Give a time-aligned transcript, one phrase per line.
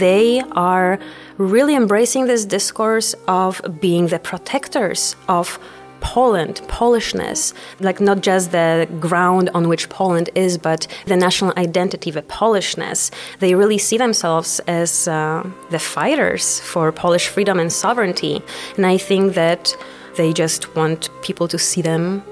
[0.00, 0.98] they are
[1.38, 5.58] really embracing this discourse of being the protectors of
[6.00, 12.10] Poland, Polishness, like not just the ground on which Poland is, but the national identity,
[12.10, 13.10] the Polishness.
[13.38, 18.42] They really see themselves as uh, the fighters for Polish freedom and sovereignty.
[18.76, 19.76] And I think that
[20.16, 22.22] they just want people to see them,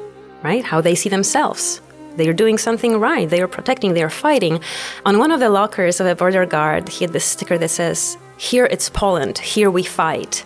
[0.43, 0.65] right?
[0.65, 1.81] How they see themselves.
[2.17, 3.29] They are doing something right.
[3.29, 4.61] They are protecting, they are fighting.
[5.07, 8.19] On one of the lockers of a border guard, he had this sticker that says,
[8.37, 10.45] Here it's Poland, here we fight.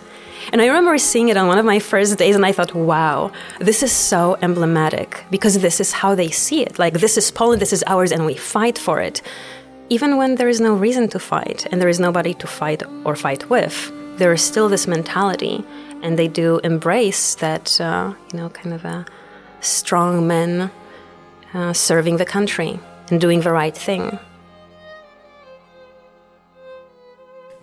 [0.51, 3.31] And I remember seeing it on one of my first days, and I thought, wow,
[3.59, 6.77] this is so emblematic because this is how they see it.
[6.77, 9.21] Like, this is Poland, this is ours, and we fight for it.
[9.89, 13.15] Even when there is no reason to fight and there is nobody to fight or
[13.15, 15.63] fight with, there is still this mentality,
[16.01, 19.05] and they do embrace that, uh, you know, kind of a
[19.61, 20.69] strong men
[21.53, 24.19] uh, serving the country and doing the right thing.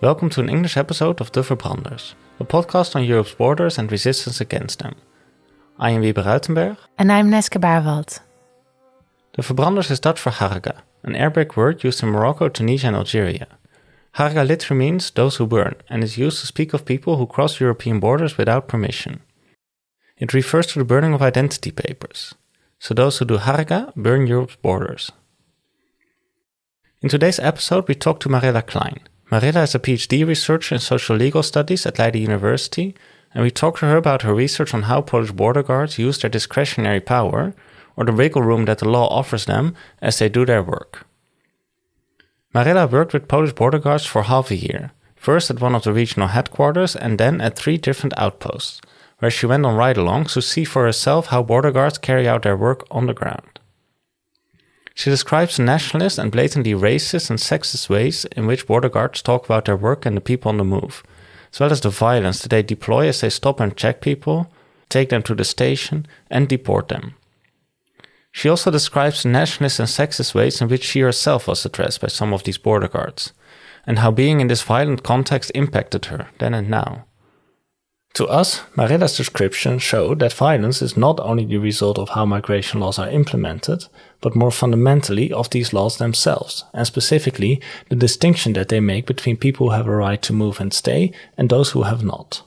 [0.01, 4.41] Welcome to an English episode of The Verbranders a podcast on Europe's borders and resistance
[4.41, 4.95] against them.
[5.77, 6.77] I am Wiebe Ruitenberg.
[6.97, 8.19] And I'm Neske Barwald.
[9.35, 13.47] The Verbranders is Dutch for Harga, an Arabic word used in Morocco, Tunisia, and Algeria.
[14.15, 17.59] Harga literally means those who burn, and is used to speak of people who cross
[17.59, 19.21] European borders without permission.
[20.17, 22.33] It refers to the burning of identity papers.
[22.81, 25.11] So those who do Harga burn Europe's borders.
[27.01, 28.97] In today's episode, we talk to Maryla Klajn,
[29.31, 32.93] Maryla is a PhD researcher in social legal studies at Leiden University,
[33.33, 36.29] and we talk to her about her research on how Polish border guards use their
[36.29, 37.53] discretionary power,
[37.95, 41.05] or the wiggle room that the law offers them, as they do their work.
[42.53, 45.93] Maryla worked with Polish border guards for half a year, first at one of the
[45.93, 48.81] regional headquarters and then at three different outposts,
[49.21, 52.41] where she went on ride alongs to see for herself how border guards carry out
[52.41, 53.59] their work on the ground.
[54.95, 59.45] She describes the nationalist and blatantly racist and sexist ways in which border guards talk
[59.45, 61.03] about their work and the people on the move,
[61.53, 64.51] as well as the violence that they deploy as they stop and check people,
[64.89, 67.13] take them to the station, and deport them.
[68.31, 72.07] She also describes the nationalist and sexist ways in which she herself was addressed by
[72.07, 73.33] some of these border guards,
[73.85, 77.05] and how being in this violent context impacted her then and now.
[78.15, 82.81] To us, Maryla's description show that violence is not only the result of how migration
[82.81, 83.85] laws are implemented,
[84.19, 89.37] but more fundamentally of these laws themselves, and specifically the distinction that they make between
[89.37, 92.43] people who have a right to move and stay and those who have not.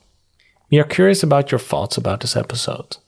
[0.71, 2.99] We are curious about your thoughts about this episode.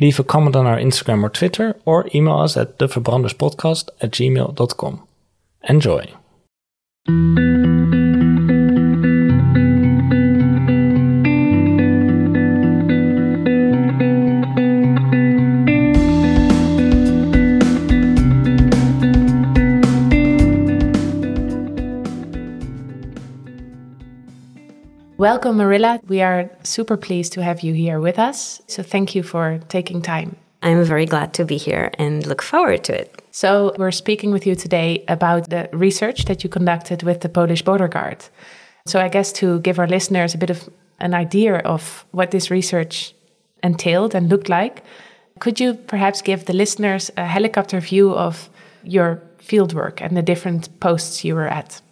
[0.00, 5.06] Leave a comment on our Instagram or Twitter, or email us at theverbranderspodcast at gmail.com.
[5.68, 6.12] Enjoy!
[25.32, 25.98] Welcome, Maryla.
[26.06, 28.62] We are super pleased to have you here with us.
[28.68, 30.36] So thank you for taking time.
[30.62, 33.20] I'm very glad to be here and look forward to it.
[33.32, 37.62] So, we're speaking with you today about the research that you conducted with the Polish
[37.62, 38.24] Border Guard.
[38.86, 40.68] So, I guess to give our listeners a bit of
[41.00, 43.12] an idea of what this research
[43.64, 44.84] entailed and looked like,
[45.40, 48.48] could you perhaps give the listeners a helicopter view of
[48.84, 51.82] your fieldwork and the different posts you were at?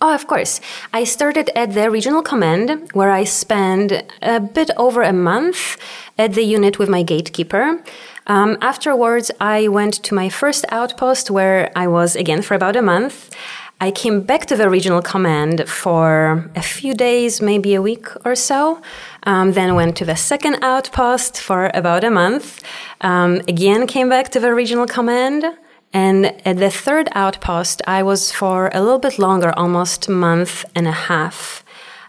[0.00, 0.60] Oh, of course.
[0.92, 5.78] I started at the regional command where I spent a bit over a month
[6.18, 7.82] at the unit with my gatekeeper.
[8.26, 12.82] Um, afterwards, I went to my first outpost where I was again for about a
[12.82, 13.34] month.
[13.80, 18.36] I came back to the regional command for a few days, maybe a week or
[18.36, 18.80] so.
[19.24, 22.62] Um, then went to the second outpost for about a month.
[23.00, 25.44] Um, again, came back to the regional command.
[25.92, 30.64] And at the third outpost, I was for a little bit longer, almost a month
[30.74, 31.64] and a half,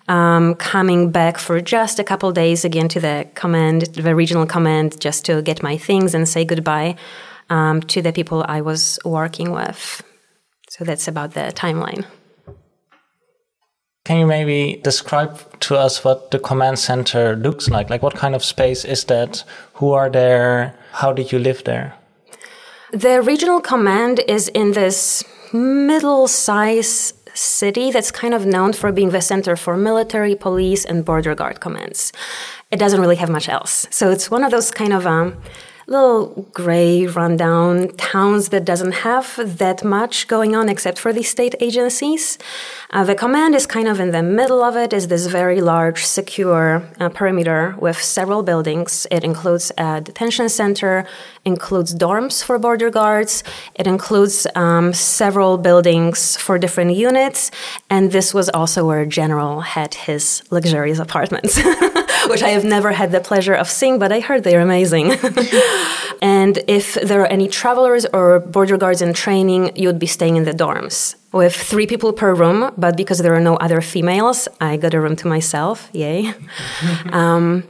[0.07, 4.99] um, coming back for just a couple days again to the command, the regional command,
[5.01, 6.95] just to get my things and say goodbye
[7.49, 10.01] um, to the people I was working with.
[10.69, 12.05] So that's about the timeline.
[14.05, 17.89] Can you maybe describe to us what the command center looks like?
[17.89, 19.45] Like, what kind of space is that?
[19.75, 20.77] Who are there?
[20.91, 21.93] How did you live there?
[22.93, 29.09] The regional command is in this middle size city that's kind of known for being
[29.09, 32.13] the center for military, police, and border guard commands.
[32.69, 33.87] It doesn't really have much else.
[33.89, 35.41] So it's one of those kind of um,
[35.87, 41.55] little gray, rundown towns that doesn't have that much going on except for the state
[41.59, 42.37] agencies.
[42.91, 46.05] Uh, the command is kind of in the middle of it, is this very large,
[46.05, 49.07] secure uh, perimeter with several buildings.
[49.11, 51.05] It includes a detention center,
[51.45, 53.43] includes dorms for border guards.
[53.75, 57.51] It includes um, several buildings for different units.
[57.89, 61.57] And this was also where General had his luxurious apartments,
[62.29, 65.11] which I have never had the pleasure of seeing, but I heard they're amazing.
[66.21, 70.35] and if there are any travelers or border guards in training, you would be staying
[70.35, 74.47] in the dorms with three people per room, but because there are no other females,
[74.61, 75.89] I got a room to myself.
[75.91, 76.33] Yay.
[77.11, 77.63] um,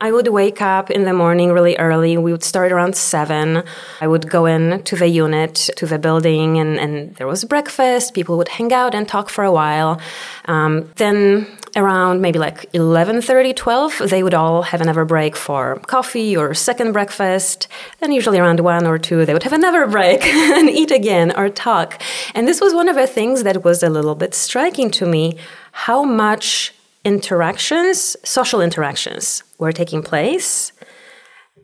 [0.00, 2.16] I would wake up in the morning really early.
[2.16, 3.62] We would start around seven.
[4.00, 8.12] I would go in to the unit, to the building, and, and there was breakfast.
[8.12, 10.00] People would hang out and talk for a while.
[10.46, 11.46] Um, then
[11.76, 16.92] around maybe like 11.30 12 they would all have another break for coffee or second
[16.92, 17.68] breakfast.
[18.00, 21.48] Then usually around 1 or 2 they would have another break and eat again or
[21.48, 22.00] talk.
[22.34, 25.38] And this was one of the things that was a little bit striking to me
[25.72, 26.74] how much
[27.04, 30.72] interactions social interactions were taking place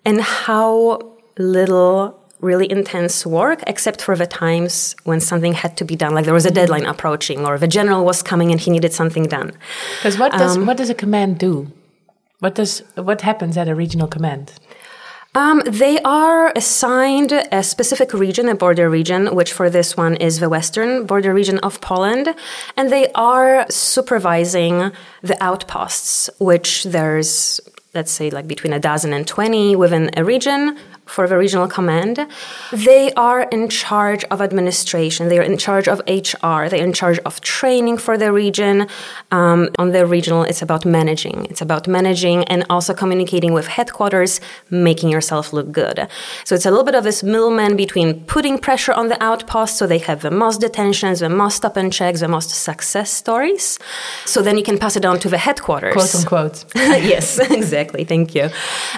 [0.04, 5.96] and how little really intense work, except for the times when something had to be
[5.96, 8.92] done, like there was a deadline approaching, or the general was coming and he needed
[8.92, 9.52] something done.
[9.96, 11.70] Because what does um, what does a command do?
[12.40, 14.52] What does what happens at a regional command?
[15.34, 20.40] Um, they are assigned a specific region, a border region, which for this one is
[20.40, 22.34] the western border region of Poland,
[22.76, 24.90] and they are supervising
[25.22, 27.60] the outposts, which there's
[27.94, 32.26] let's say like between a dozen and 20 within a region for the regional command.
[32.72, 35.28] They are in charge of administration.
[35.28, 36.68] They are in charge of HR.
[36.68, 38.86] They're in charge of training for the region.
[39.30, 41.46] Um, on the regional, it's about managing.
[41.46, 44.40] It's about managing and also communicating with headquarters,
[44.70, 46.08] making yourself look good.
[46.44, 49.86] So it's a little bit of this middleman between putting pressure on the outpost so
[49.86, 53.78] they have the most detentions, the most stop and checks, the most success stories.
[54.24, 55.94] So then you can pass it on to the headquarters.
[55.94, 56.64] Quote unquote.
[56.74, 58.04] yes, exactly.
[58.04, 58.50] Thank you.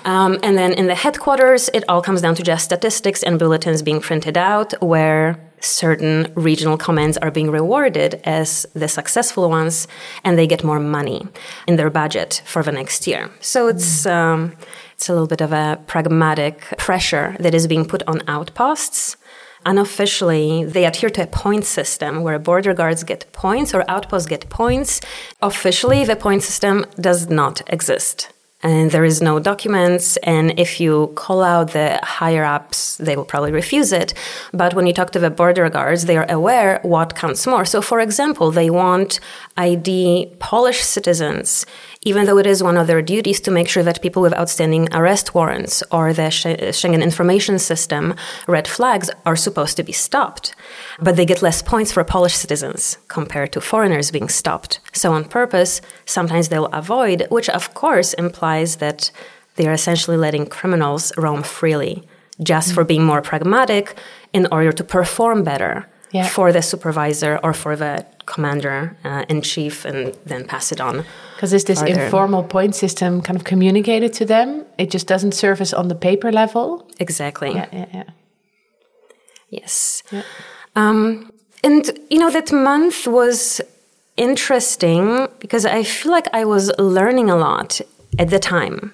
[0.05, 3.39] Um, and then in the headquarters, it all all comes down to just statistics and
[3.39, 9.87] bulletins being printed out where certain regional commands are being rewarded as the successful ones
[10.25, 11.21] and they get more money
[11.67, 13.31] in their budget for the next year.
[13.41, 14.57] So it's um,
[14.95, 19.19] it's a little bit of a pragmatic pressure that is being put on outposts.
[19.67, 24.49] Unofficially, they adhere to a point system where border guards get points or outposts get
[24.49, 25.03] points.
[25.43, 31.13] Officially, the point system does not exist and there is no documents and if you
[31.15, 34.13] call out the higher ups they will probably refuse it
[34.53, 37.81] but when you talk to the border guards they are aware what counts more so
[37.81, 39.21] for example they want
[39.57, 41.65] id polish citizens
[42.03, 44.89] even though it is one of their duties to make sure that people with outstanding
[44.93, 48.15] arrest warrants or the Schengen information system
[48.47, 50.55] red flags are supposed to be stopped.
[51.03, 54.81] But they get less points for Polish citizens compared to foreigners being stopped.
[54.93, 59.11] So, on purpose, sometimes they'll avoid, which of course implies that
[59.57, 62.07] they are essentially letting criminals roam freely
[62.43, 63.97] just for being more pragmatic
[64.33, 66.27] in order to perform better yeah.
[66.27, 71.05] for the supervisor or for the commander uh, in chief and then pass it on.
[71.35, 72.05] Because is this farther.
[72.05, 74.65] informal point system kind of communicated to them?
[74.79, 76.89] It just doesn't surface on the paper level?
[76.99, 77.53] Exactly.
[77.53, 78.05] Yeah, yeah, yeah.
[79.49, 80.03] Yes.
[80.13, 80.23] Yeah.
[80.77, 81.33] Um,
[81.63, 83.61] and, you know, that month was
[84.17, 87.81] interesting because I feel like I was learning a lot
[88.19, 88.93] at the time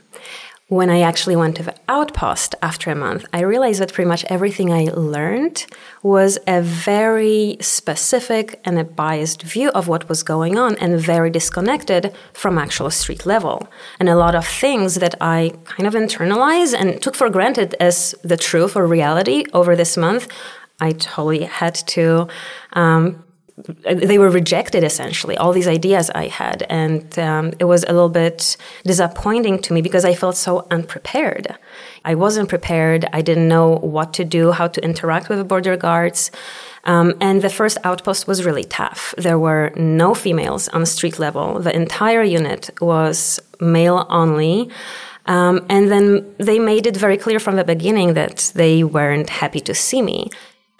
[0.68, 4.24] when I actually went to the outpost after a month, I realized that pretty much
[4.24, 5.64] everything I learned
[6.02, 11.30] was a very specific and a biased view of what was going on and very
[11.30, 13.68] disconnected from actual street level.
[14.00, 18.16] And a lot of things that I kind of internalized and took for granted as
[18.24, 20.26] the truth or reality over this month,
[20.80, 22.28] I totally had to
[22.74, 23.24] um,
[23.90, 26.64] they were rejected essentially all these ideas i had.
[26.68, 31.56] And um, it was a little bit disappointing to me because i felt so unprepared.
[32.04, 33.06] I wasn't prepared.
[33.12, 36.30] I didn't know what to do how to interact with the border guards.
[36.84, 39.14] Um, and the first outpost was really tough.
[39.18, 41.58] There were no females on street level.
[41.58, 44.70] The entire unit was male only.
[45.24, 49.58] Um, and then they made it very clear from the beginning that they weren't happy
[49.60, 50.30] to see me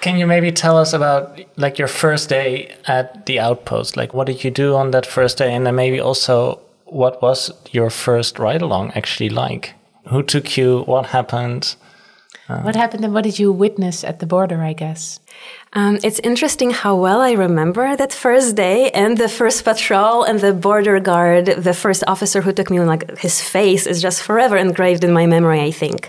[0.01, 3.97] can you maybe tell us about like your first day at the outpost?
[3.97, 5.55] Like what did you do on that first day?
[5.55, 9.75] And then maybe also what was your first ride along actually like?
[10.09, 10.83] Who took you?
[10.83, 11.75] What happened?
[12.49, 15.19] Uh, what happened and what did you witness at the border, I guess?
[15.73, 20.39] Um, it's interesting how well I remember that first day and the first patrol and
[20.39, 24.57] the border guard, the first officer who took me, like his face is just forever
[24.57, 26.09] engraved in my memory, I think.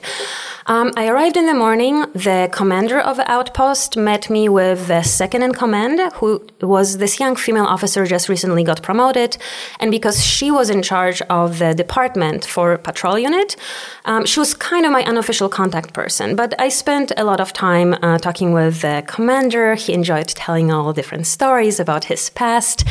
[0.70, 2.02] Um, I arrived in the morning.
[2.12, 7.22] The commander of the outpost met me with the second in command, who was this
[7.22, 9.38] young female officer just recently got promoted.
[9.80, 13.56] And because she was in charge of the department for patrol unit,
[14.04, 16.36] um, she was kind of my unofficial contact person.
[16.36, 19.76] But I spent a lot of time uh, talking with the commander.
[19.76, 22.84] He enjoyed telling all different stories about his past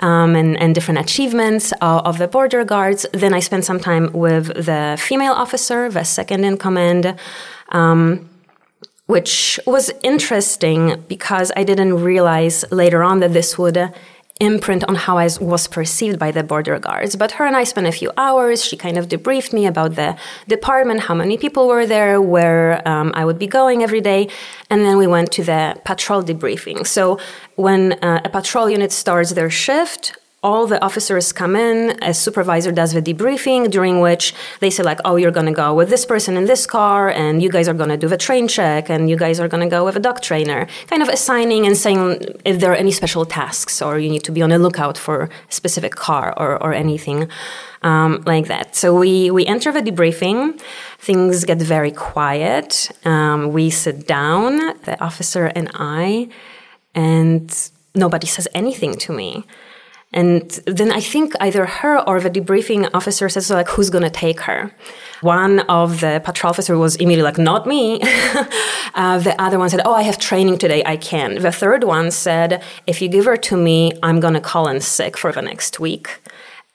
[0.00, 3.06] um, and, and, different achievements of, of the border guards.
[3.12, 7.19] Then I spent some time with the female officer, the second in command
[7.70, 8.28] um,
[9.06, 13.92] which was interesting because I didn't realize later on that this would
[14.40, 17.14] imprint on how I was perceived by the border guards.
[17.14, 18.64] But her and I spent a few hours.
[18.64, 20.16] She kind of debriefed me about the
[20.48, 24.28] department, how many people were there, where um, I would be going every day.
[24.70, 26.86] And then we went to the patrol debriefing.
[26.86, 27.20] So
[27.56, 32.72] when uh, a patrol unit starts their shift, all the officers come in, a supervisor
[32.72, 36.06] does the debriefing, during which they say, like, oh, you're going to go with this
[36.06, 39.10] person in this car, and you guys are going to do the train check, and
[39.10, 40.66] you guys are going to go with a dog trainer.
[40.86, 44.32] Kind of assigning and saying if there are any special tasks, or you need to
[44.32, 47.28] be on a lookout for a specific car or, or anything
[47.82, 48.74] um, like that.
[48.74, 50.58] So we, we enter the debriefing,
[50.98, 52.90] things get very quiet.
[53.04, 56.28] Um, we sit down, the officer and I,
[56.94, 59.44] and nobody says anything to me.
[60.12, 64.10] And then I think either her or the debriefing officer says, like, who's going to
[64.10, 64.74] take her?
[65.20, 68.00] One of the patrol officer was immediately like, not me.
[68.94, 70.82] uh, the other one said, oh, I have training today.
[70.84, 71.36] I can.
[71.36, 74.80] The third one said, if you give her to me, I'm going to call in
[74.80, 76.20] sick for the next week.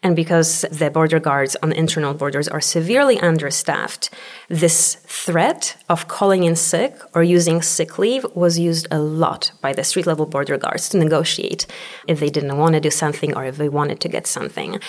[0.05, 4.11] And because the border guards on internal borders are severely understaffed,
[4.49, 9.73] this threat of calling in sick or using sick leave was used a lot by
[9.73, 11.65] the street level border guards to negotiate
[12.07, 14.79] if they didn't want to do something or if they wanted to get something.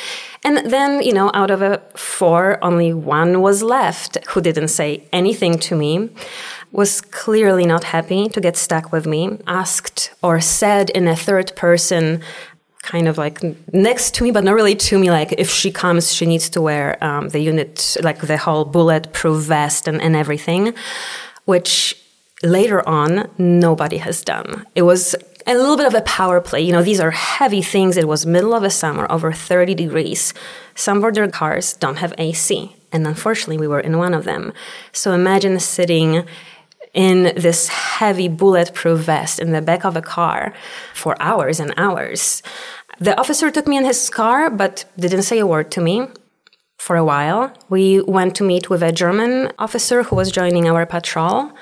[0.44, 5.08] And then, you know, out of a four, only one was left who didn't say
[5.14, 6.10] anything to me
[6.72, 11.56] was clearly not happy to get stuck with me, asked or said in a third
[11.56, 12.20] person
[12.86, 15.10] kind of like next to me, but not really to me.
[15.10, 19.42] Like if she comes, she needs to wear um, the unit, like the whole bulletproof
[19.44, 20.72] vest and, and everything,
[21.44, 21.96] which
[22.42, 24.66] later on nobody has done.
[24.74, 25.14] It was
[25.46, 26.60] a little bit of a power play.
[26.60, 27.96] You know, these are heavy things.
[27.96, 30.34] It was middle of the summer, over 30 degrees.
[30.74, 32.74] Some border cars don't have AC.
[32.92, 34.52] And unfortunately, we were in one of them.
[34.92, 36.26] So imagine sitting
[36.96, 40.52] in this heavy bulletproof vest in the back of a car
[40.94, 42.42] for hours and hours.
[42.98, 46.08] The officer took me in his car, but didn't say a word to me
[46.78, 47.52] for a while.
[47.68, 51.52] We went to meet with a German officer who was joining our patrol.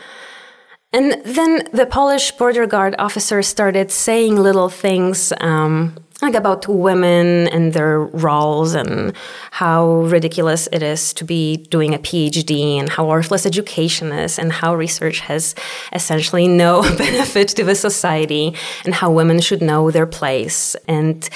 [0.92, 7.48] And then the Polish border guard officer started saying little things um, like about women
[7.48, 9.12] and their roles and
[9.50, 14.52] how ridiculous it is to be doing a PhD and how worthless education is and
[14.52, 15.54] how research has
[15.92, 18.54] essentially no benefit to the society
[18.84, 21.28] and how women should know their place and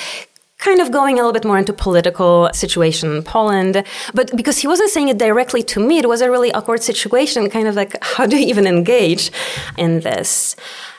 [0.59, 3.85] kind of going a little bit more into political situation in Poland.
[4.13, 7.49] But because he wasn't saying it directly to me, it was a really awkward situation,
[7.49, 9.31] kind of like, how do you even engage
[9.77, 10.57] in this?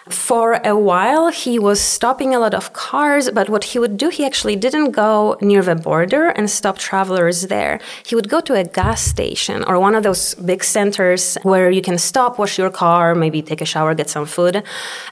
[0.10, 4.10] For a while, he was stopping a lot of cars, but what he would do,
[4.10, 7.80] he actually didn't go near the border and stop travelers there.
[8.06, 11.84] He would go to a gas station or one of those big centers where you
[11.84, 14.64] can stop, wash your car, maybe take a shower, get some food.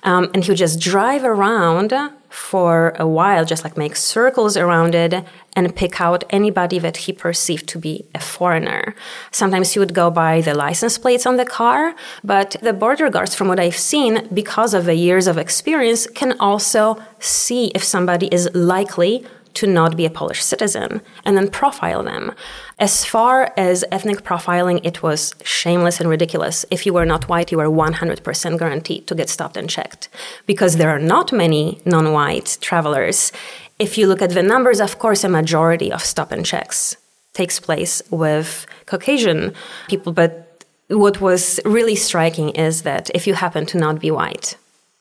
[0.02, 1.94] Um, and he would just drive around
[2.30, 5.24] for a while, just like make circles around it
[5.56, 8.96] and pick out anybody that he perceived to be a foreigner.
[9.32, 13.34] Sometimes he would go by the license plates on the car, but the border guards,
[13.34, 18.28] from what I've seen, because of the years of experience, can also see if somebody
[18.28, 22.32] is likely to not be a Polish citizen and then profile them.
[22.80, 26.64] As far as ethnic profiling, it was shameless and ridiculous.
[26.70, 30.10] If you were not white, you were 100% guaranteed to get stopped and checked
[30.46, 33.32] because there are not many non white travelers.
[33.80, 36.98] If you look at the numbers, of course, a majority of stop and checks
[37.34, 39.54] takes place with Caucasian
[39.88, 40.14] people.
[40.14, 44.56] But what was really striking is that if you happen to not be white,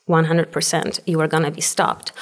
[0.08, 2.12] 100% you were going to be stopped.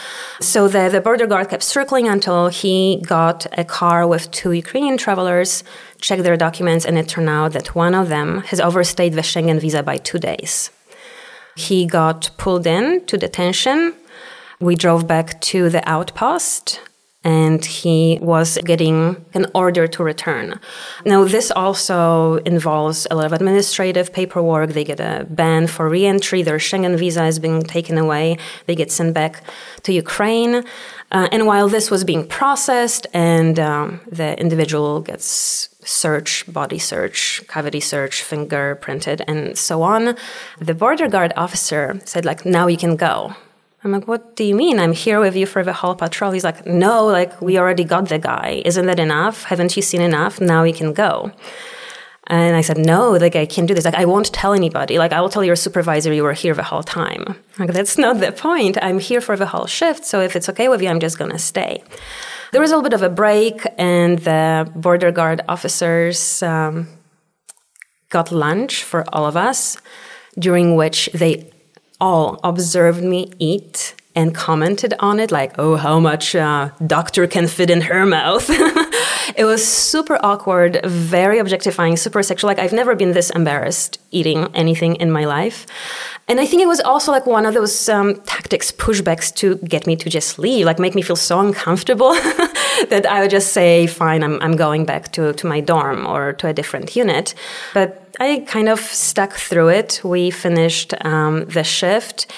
[0.40, 4.96] So the, the border guard kept circling until he got a car with two Ukrainian
[4.96, 5.62] travelers,
[6.00, 9.60] checked their documents, and it turned out that one of them has overstayed the Schengen
[9.60, 10.70] visa by two days.
[11.56, 13.94] He got pulled in to detention.
[14.60, 16.80] We drove back to the outpost
[17.24, 20.60] and he was getting an order to return.
[21.06, 24.70] Now, this also involves a lot of administrative paperwork.
[24.70, 26.42] They get a ban for reentry.
[26.42, 28.36] Their Schengen visa is being taken away.
[28.66, 29.42] They get sent back
[29.84, 30.64] to Ukraine.
[31.10, 37.42] Uh, and while this was being processed and um, the individual gets search, body search,
[37.48, 40.16] cavity search, fingerprinted, and so on.
[40.58, 43.34] The border guard officer said, like, now you can go.
[43.84, 44.78] I'm like, what do you mean?
[44.78, 46.32] I'm here with you for the whole patrol.
[46.32, 48.62] He's like, no, like, we already got the guy.
[48.64, 49.44] Isn't that enough?
[49.44, 50.40] Haven't you seen enough?
[50.40, 51.30] Now you can go.
[52.28, 53.84] And I said, no, like, I can't do this.
[53.84, 54.96] Like, I won't tell anybody.
[54.96, 57.36] Like, I will tell your supervisor you were here the whole time.
[57.58, 58.78] Like, that's not the point.
[58.80, 60.06] I'm here for the whole shift.
[60.06, 61.84] So if it's okay with you, I'm just going to stay.
[62.52, 66.88] There was a little bit of a break, and the border guard officers um,
[68.08, 69.76] got lunch for all of us,
[70.38, 71.50] during which they
[72.04, 77.48] all observed me eat and commented on it, like, oh, how much uh, doctor can
[77.48, 78.46] fit in her mouth.
[79.36, 82.48] it was super awkward, very objectifying, super sexual.
[82.48, 85.66] Like, I've never been this embarrassed eating anything in my life.
[86.28, 89.86] And I think it was also like one of those um, tactics, pushbacks to get
[89.86, 92.12] me to just leave, like make me feel so uncomfortable
[92.92, 96.34] that I would just say, fine, I'm, I'm going back to, to my dorm or
[96.34, 97.34] to a different unit.
[97.72, 100.00] But I kind of stuck through it.
[100.04, 102.32] We finished um, the shift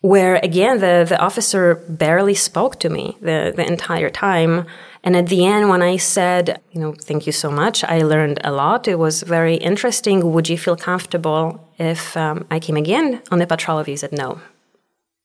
[0.00, 4.66] where again the, the officer barely spoke to me the, the entire time.
[5.02, 7.84] And at the end when i said you know thank you so much.
[7.84, 8.86] I learned a lot.
[8.86, 10.32] It was very interesting.
[10.32, 13.82] Would you feel comfortable if um, i came again on the patrol?
[13.82, 14.40] He said no.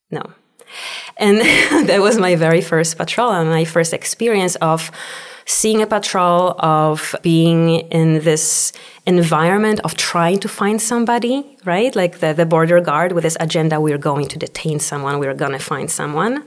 [0.09, 0.23] No.
[1.17, 1.37] And
[1.89, 4.91] that was my very first patrol and my first experience of
[5.45, 8.71] seeing a patrol, of being in this
[9.05, 11.95] environment of trying to find somebody, right?
[11.95, 15.51] Like the, the border guard with this agenda, we're going to detain someone, we're going
[15.51, 16.43] to find someone.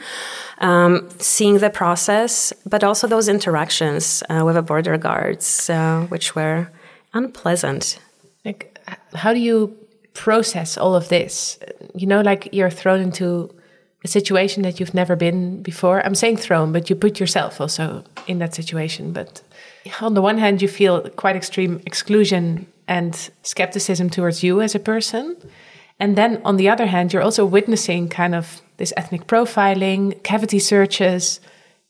[0.59, 6.35] Um, seeing the process, but also those interactions uh, with the border guards, uh, which
[6.35, 6.69] were
[7.13, 7.99] unpleasant.
[8.45, 8.79] Like,
[9.15, 9.77] how do you
[10.15, 11.59] process all of this?
[11.95, 13.55] You know, like you're thrown into
[14.07, 15.99] a situation that you've never been before.
[16.07, 19.13] I'm saying thrown, but you put yourself also in that situation.
[19.13, 19.43] But
[20.01, 24.79] on the one hand, you feel quite extreme exclusion and skepticism towards you as a
[24.79, 25.37] person.
[25.99, 30.61] And then on the other hand, you're also witnessing kind of this ethnic profiling, cavity
[30.61, 31.41] searches,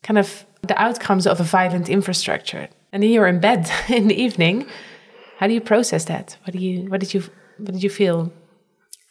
[0.01, 2.67] kind of the outcomes of a violent infrastructure.
[2.91, 4.65] And then you're in bed in the evening.
[5.37, 6.37] How do you process that?
[6.43, 7.21] What do you what did you
[7.57, 8.31] what did you feel?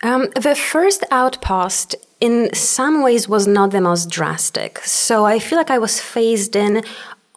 [0.02, 4.78] Um, the first outpost in some ways was not the most drastic.
[4.80, 6.82] So I feel like I was phased in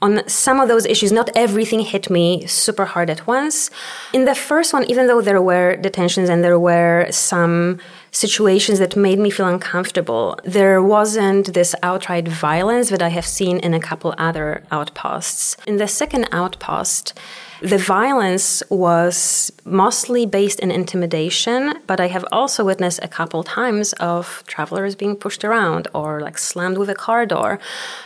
[0.01, 1.11] on some of those issues.
[1.11, 3.69] Not everything hit me super hard at once.
[4.13, 7.79] In the first one, even though there were detentions and there were some
[8.11, 13.59] situations that made me feel uncomfortable, there wasn't this outright violence that I have seen
[13.59, 15.57] in a couple other outposts.
[15.67, 17.13] In the second outpost,
[17.61, 23.93] the violence was mostly based in intimidation, but I have also witnessed a couple times
[23.93, 27.59] of travelers being pushed around or like slammed with a car door.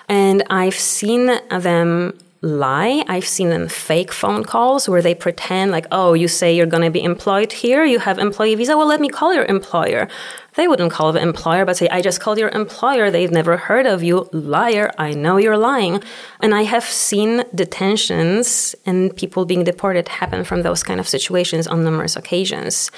[0.10, 3.06] And I've seen them lie.
[3.08, 6.84] I've seen them fake phone calls where they pretend like, oh, you say you're going
[6.84, 8.78] to be employed here, you have employee visa.
[8.78, 10.10] Well, let me call your employer.
[10.56, 13.10] They wouldn't call the employer, but say, I just called your employer.
[13.10, 14.30] They've never heard of you.
[14.32, 14.92] Liar.
[14.98, 16.04] I know you're lying.
[16.42, 21.66] And I have seen detentions and people being deported happen from those kind of situations
[21.68, 22.92] on numerous occasions.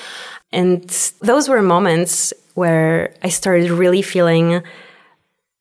[0.52, 0.84] And
[1.22, 4.62] those were moments where I started really feeling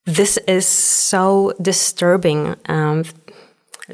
[0.06, 2.56] this is so disturbing.
[2.66, 3.04] Um,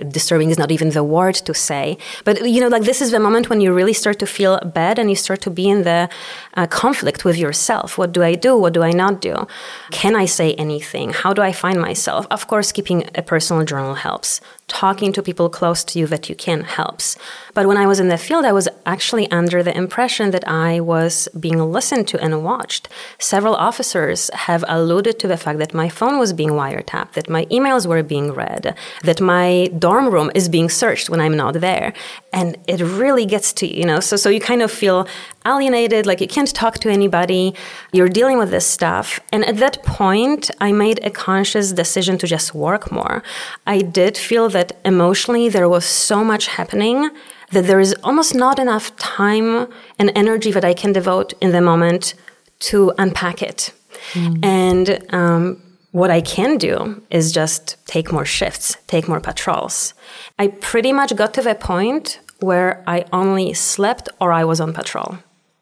[0.08, 1.98] disturbing is not even the word to say.
[2.24, 4.98] But you know like this is the moment when you really start to feel bad
[4.98, 6.08] and you start to be in the
[6.54, 7.98] uh, conflict with yourself.
[7.98, 8.56] What do i do?
[8.56, 9.46] What do i not do?
[9.90, 11.12] Can i say anything?
[11.12, 12.26] How do i find myself?
[12.30, 14.40] Of course keeping a personal journal helps.
[14.68, 17.16] Talking to people close to you that you can helps.
[17.54, 20.78] But when I was in the field, I was actually under the impression that I
[20.78, 22.88] was being listened to and watched.
[23.18, 27.46] Several officers have alluded to the fact that my phone was being wiretapped, that my
[27.46, 31.92] emails were being read, that my dorm room is being searched when I'm not there.
[32.32, 34.00] And it really gets to you, you know.
[34.00, 35.08] So so you kind of feel
[35.44, 37.54] alienated, like you can't talk to anybody.
[37.92, 39.20] You're dealing with this stuff.
[39.32, 43.22] And at that point, I made a conscious decision to just work more.
[43.66, 47.10] I did feel that emotionally there was so much happening
[47.52, 49.66] that there is almost not enough time
[49.98, 52.14] and energy that I can devote in the moment
[52.60, 53.72] to unpack it.
[54.12, 54.44] Mm.
[54.44, 59.94] And um, what I can do is just take more shifts, take more patrols.
[60.38, 64.72] I pretty much got to the point where I only slept or I was on
[64.72, 65.18] patrol.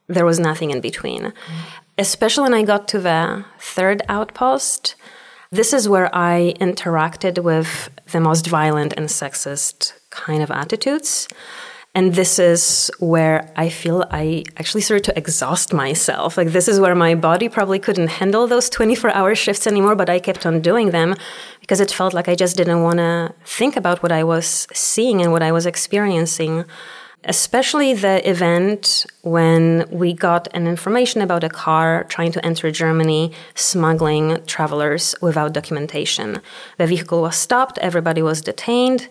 [0.07, 1.23] There was nothing in between.
[1.23, 1.33] Mm.
[1.97, 4.95] Especially when I got to the third outpost,
[5.51, 11.27] this is where I interacted with the most violent and sexist kind of attitudes.
[11.95, 16.37] And this is where I feel I actually started to exhaust myself.
[16.37, 20.09] Like, this is where my body probably couldn't handle those 24 hour shifts anymore, but
[20.09, 21.17] I kept on doing them
[21.61, 25.23] because it felt like I just didn't want to think about what I was seeing
[25.23, 26.65] and what I was experiencing
[27.25, 33.33] especially the event when we got an information about a car trying to enter Germany,
[33.55, 36.41] smuggling travelers without documentation.
[36.79, 39.09] The vehicle was stopped, everybody was detained.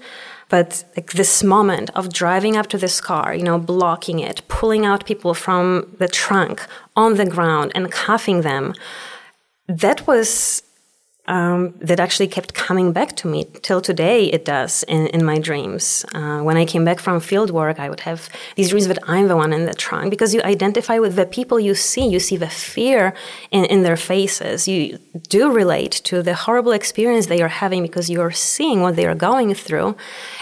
[0.50, 4.86] But like this moment of driving up to this car, you know, blocking it, pulling
[4.86, 8.74] out people from the trunk on the ground and cuffing them,
[9.68, 10.64] that was
[11.28, 14.26] um, that actually kept coming back to me till today.
[14.26, 16.06] It does in, in my dreams.
[16.13, 19.28] Uh, when I came back from field work, I would have these dreams that I'm
[19.28, 22.08] the one in the trunk because you identify with the people you see.
[22.08, 23.13] You see the fear
[23.52, 24.68] in, in their faces.
[24.68, 28.96] You do relate to the horrible experience they are having because you are seeing what
[28.96, 29.96] they are going through,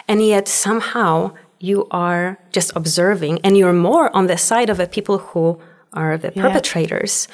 [0.08, 4.88] and yet somehow you are just observing, and you're more on the side of the
[4.88, 5.60] people who
[5.94, 6.42] are the yeah.
[6.44, 7.28] perpetrators.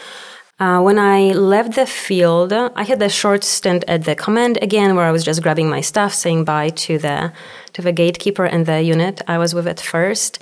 [0.61, 4.95] Uh, when I left the field, I had a short stint at the command again,
[4.95, 7.33] where I was just grabbing my stuff, saying bye to the
[7.73, 10.37] to the gatekeeper and the unit I was with at first,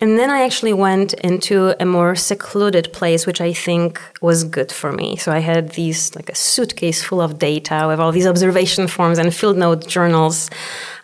[0.00, 4.70] and then I actually went into a more secluded place, which I think was good
[4.70, 5.16] for me.
[5.16, 9.18] So I had these like a suitcase full of data with all these observation forms
[9.18, 10.50] and field note journals.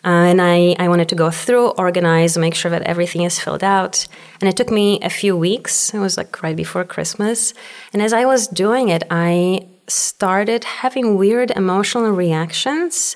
[0.03, 3.63] Uh, and I, I wanted to go through, organize, make sure that everything is filled
[3.63, 4.07] out.
[4.39, 5.93] And it took me a few weeks.
[5.93, 7.53] It was like right before Christmas.
[7.93, 13.15] And as I was doing it, I started having weird emotional reactions.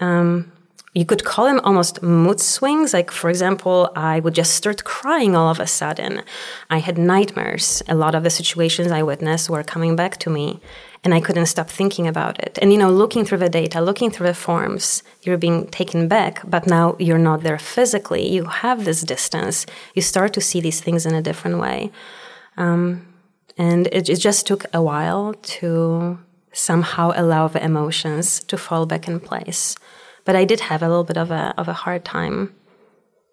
[0.00, 0.52] Um,
[0.92, 2.92] you could call them almost mood swings.
[2.92, 6.22] Like, for example, I would just start crying all of a sudden.
[6.68, 7.82] I had nightmares.
[7.88, 10.60] A lot of the situations I witnessed were coming back to me,
[11.02, 12.58] and I couldn't stop thinking about it.
[12.60, 16.42] And, you know, looking through the data, looking through the forms, you're being taken back,
[16.44, 18.28] but now you're not there physically.
[18.28, 19.66] You have this distance.
[19.94, 21.90] You start to see these things in a different way.
[22.56, 23.06] Um,
[23.56, 26.18] and it, it just took a while to
[26.52, 29.76] somehow allow the emotions to fall back in place.
[30.24, 32.52] But I did have a little bit of a of a hard time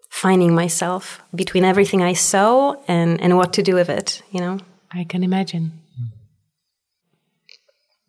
[0.08, 4.58] finding myself between everything I saw and, and what to do with it, you know?
[4.90, 5.72] I can imagine.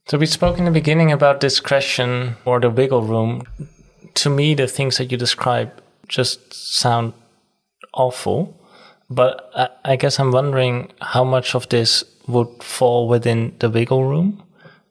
[0.09, 3.43] So we spoke in the beginning about discretion or the wiggle room.
[4.15, 5.71] To me, the things that you describe
[6.07, 7.13] just sound
[7.93, 8.59] awful.
[9.11, 14.03] But I, I guess I'm wondering how much of this would fall within the wiggle
[14.03, 14.41] room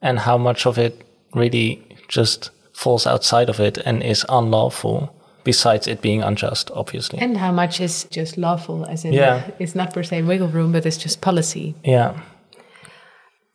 [0.00, 1.04] and how much of it
[1.34, 7.36] really just falls outside of it and is unlawful besides it being unjust obviously and
[7.38, 9.50] how much is just lawful as in yeah.
[9.58, 12.20] it's not per se wiggle room but it's just policy yeah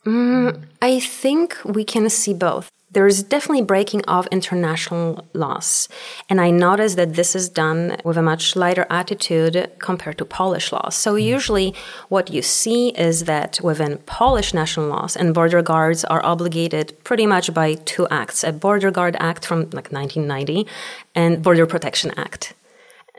[0.05, 5.89] mm, i think we can see both there is definitely breaking of international laws.
[6.29, 10.71] And I notice that this is done with a much lighter attitude compared to Polish
[10.71, 10.95] laws.
[10.95, 11.23] So mm.
[11.23, 11.73] usually
[12.09, 17.25] what you see is that within Polish national laws and border guards are obligated pretty
[17.25, 20.67] much by two acts, a border guard act from like 1990
[21.15, 22.53] and border protection act.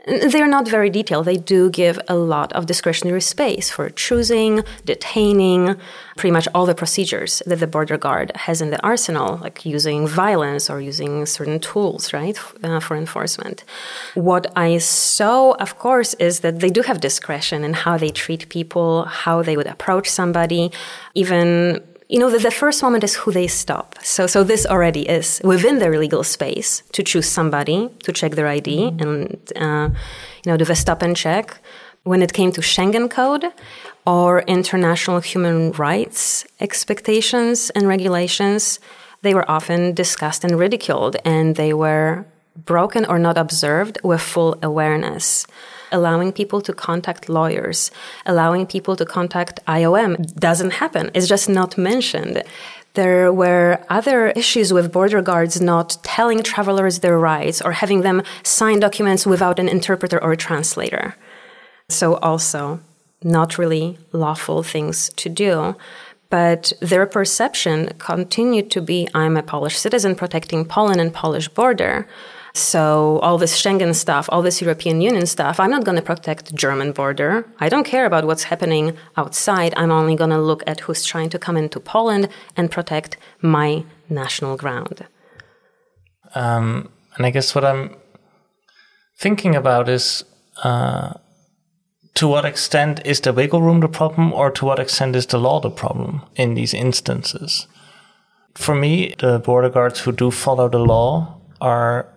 [0.05, 1.25] They're not very detailed.
[1.25, 5.75] They do give a lot of discretionary space for choosing, detaining,
[6.15, 10.07] pretty much all the procedures that the border guard has in the arsenal, like using
[10.07, 13.63] violence or using certain tools, right, uh, for enforcement.
[14.13, 18.47] What I saw, of course, is that they do have discretion in how they treat
[18.49, 20.71] people, how they would approach somebody,
[21.15, 23.95] even you know, the, the, first moment is who they stop.
[24.03, 28.47] So, so this already is within their legal space to choose somebody to check their
[28.47, 29.01] ID mm-hmm.
[29.01, 29.89] and, uh,
[30.43, 31.57] you know, do the stop and check.
[32.03, 33.45] When it came to Schengen Code
[34.05, 38.79] or international human rights expectations and regulations,
[39.23, 44.59] they were often discussed and ridiculed, and they were broken or not observed with full
[44.61, 45.47] awareness
[45.95, 47.79] allowing people to contact lawyers,
[48.25, 50.11] allowing people to contact IOM
[50.47, 51.09] doesn't happen.
[51.15, 52.43] It's just not mentioned.
[52.95, 58.23] There were other issues with border guards not telling travelers their rights or having them
[58.43, 61.15] sign documents without an interpreter or a translator.
[61.89, 62.79] So, also,
[63.21, 65.75] not really lawful things to do.
[66.29, 72.07] But their perception continued to be I'm a Polish citizen protecting Poland and Polish border.
[72.55, 76.45] So all this Schengen stuff, all this European Union stuff, I'm not going to protect
[76.45, 77.45] the German border.
[77.59, 79.73] I don't care about what's happening outside.
[79.75, 83.83] I'm only going to look at who's trying to come into Poland and protect my
[84.07, 85.05] national ground.
[86.33, 87.97] Um, and I guess what I'm
[89.17, 90.23] thinking about is
[90.63, 91.11] uh,
[92.13, 95.37] to what extent is the wiggle room the problem, or to what extent is the
[95.37, 97.67] law the problem in these instances?
[98.53, 102.07] For me, the border guards who do follow the law are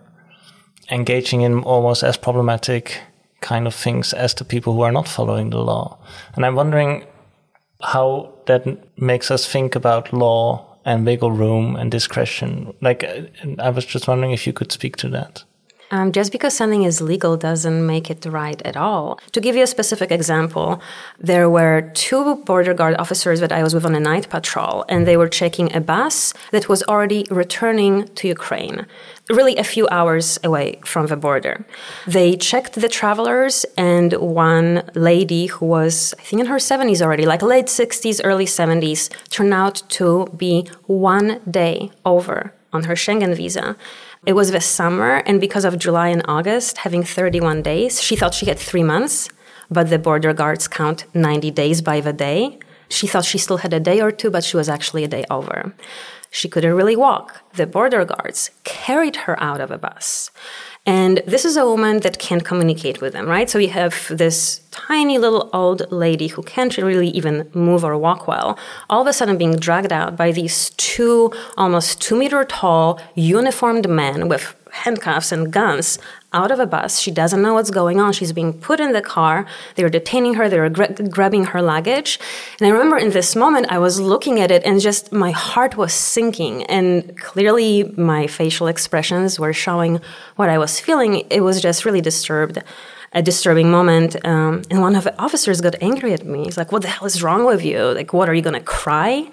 [0.91, 3.01] engaging in almost as problematic
[3.41, 5.97] kind of things as the people who are not following the law.
[6.35, 7.05] And I'm wondering
[7.81, 8.65] how that
[8.99, 12.73] makes us think about law and wiggle room and discretion.
[12.81, 13.03] Like,
[13.59, 15.43] I was just wondering if you could speak to that.
[15.91, 19.19] Um, just because something is legal doesn't make it right at all.
[19.31, 20.81] To give you a specific example,
[21.19, 25.07] there were two border guard officers that I was with on a night patrol, and
[25.07, 28.85] they were checking a bus that was already returning to Ukraine,
[29.29, 31.65] really a few hours away from the border.
[32.05, 37.25] They checked the travelers, and one lady who was, I think, in her 70s already,
[37.25, 43.35] like late 60s, early 70s, turned out to be one day over on her Schengen
[43.35, 43.75] visa.
[44.25, 48.33] It was the summer, and because of July and August having 31 days, she thought
[48.33, 49.29] she had three months,
[49.71, 52.59] but the border guards count 90 days by the day.
[52.89, 55.23] She thought she still had a day or two, but she was actually a day
[55.31, 55.73] over.
[56.31, 57.41] She couldn't really walk.
[57.53, 60.31] The border guards carried her out of a bus.
[60.85, 63.49] And this is a woman that can't communicate with them, right?
[63.49, 68.27] So you have this tiny little old lady who can't really even move or walk
[68.27, 68.57] well,
[68.89, 73.89] all of a sudden being dragged out by these two almost two meter tall uniformed
[73.89, 75.97] men with handcuffs and guns
[76.31, 76.99] out of a bus.
[76.99, 78.13] She doesn't know what's going on.
[78.13, 79.45] She's being put in the car.
[79.75, 80.47] They're detaining her.
[80.47, 82.19] They're gra- grabbing her luggage.
[82.59, 85.75] And I remember in this moment, I was looking at it and just my heart
[85.75, 86.63] was sinking.
[86.63, 90.01] And clearly, my facial expressions were showing
[90.35, 91.25] what I was feeling.
[91.29, 92.61] It was just really disturbed.
[93.11, 96.43] A disturbing moment, um, and one of the officers got angry at me.
[96.43, 97.79] He's like, "What the hell is wrong with you?
[97.85, 99.27] Like, what are you gonna cry?"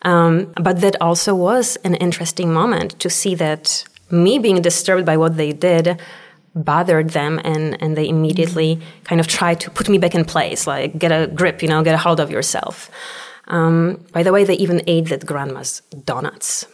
[0.00, 5.18] Um, but that also was an interesting moment to see that me being disturbed by
[5.18, 6.00] what they did
[6.64, 10.66] bothered them and, and they immediately kind of tried to put me back in place
[10.66, 12.90] like get a grip you know get a hold of yourself.
[13.46, 16.66] Um, by the way they even ate that grandma's donuts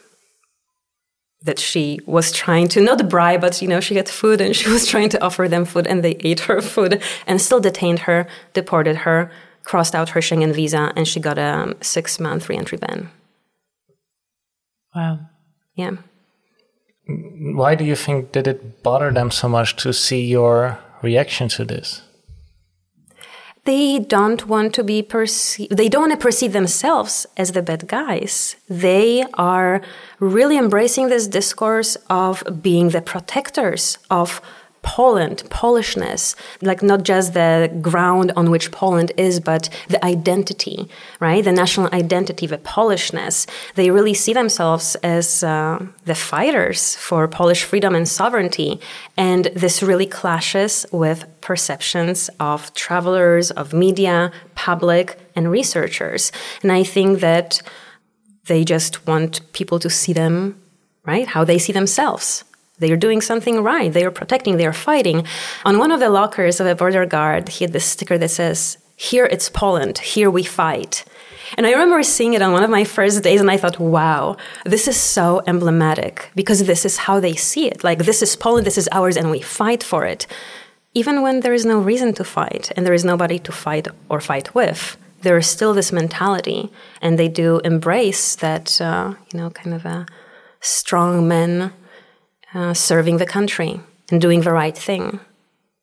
[1.42, 4.68] that she was trying to not bribe but you know she had food and she
[4.68, 8.27] was trying to offer them food and they ate her food and still detained her
[8.55, 9.31] deported her
[9.62, 13.11] crossed out her schengen visa and she got a six month reentry ban.
[14.94, 15.20] Wow.
[15.75, 15.97] Yeah
[17.07, 21.64] why do you think did it bother them so much to see your reaction to
[21.64, 22.03] this?
[23.64, 27.87] They don't want to be perceived, they don't want to perceive themselves as the bad
[27.87, 28.57] guys.
[28.69, 29.81] They are
[30.21, 34.43] really embracing this discourse of being the protectors of
[34.85, 40.88] Poland, Polishness, like not just the ground on which Poland is, but the identity,
[41.20, 41.42] right?
[41.42, 43.47] The national identity, the Polishness.
[43.75, 48.79] They really see themselves as uh, the fighters for Polish freedom and sovereignty.
[49.16, 56.31] And this really clashes with perceptions of travelers, of media, public, and researchers.
[56.62, 57.62] And I think that
[58.47, 60.61] they just want people to see them,
[61.07, 61.27] right?
[61.27, 62.44] How they see themselves
[62.79, 63.93] they are doing something right.
[63.93, 65.27] They are protecting, they are fighting.
[65.65, 68.79] On one of the lockers of a border guard, he had this sticker that says,
[68.97, 71.05] Here it's Poland, here we fight.
[71.57, 74.37] And I remember seeing it on one of my first days, and I thought, wow,
[74.65, 77.85] this is so emblematic because this is how they see it.
[77.85, 80.27] Like, this is Poland, this is ours, and we fight for it.
[80.95, 84.21] Even when there is no reason to fight and there is nobody to fight or
[84.21, 89.51] fight with, there is still this mentality, and they do embrace that, uh, you know,
[89.51, 90.07] kind of a
[90.61, 91.73] strong men
[92.55, 95.21] uh, serving the country and doing the right thing.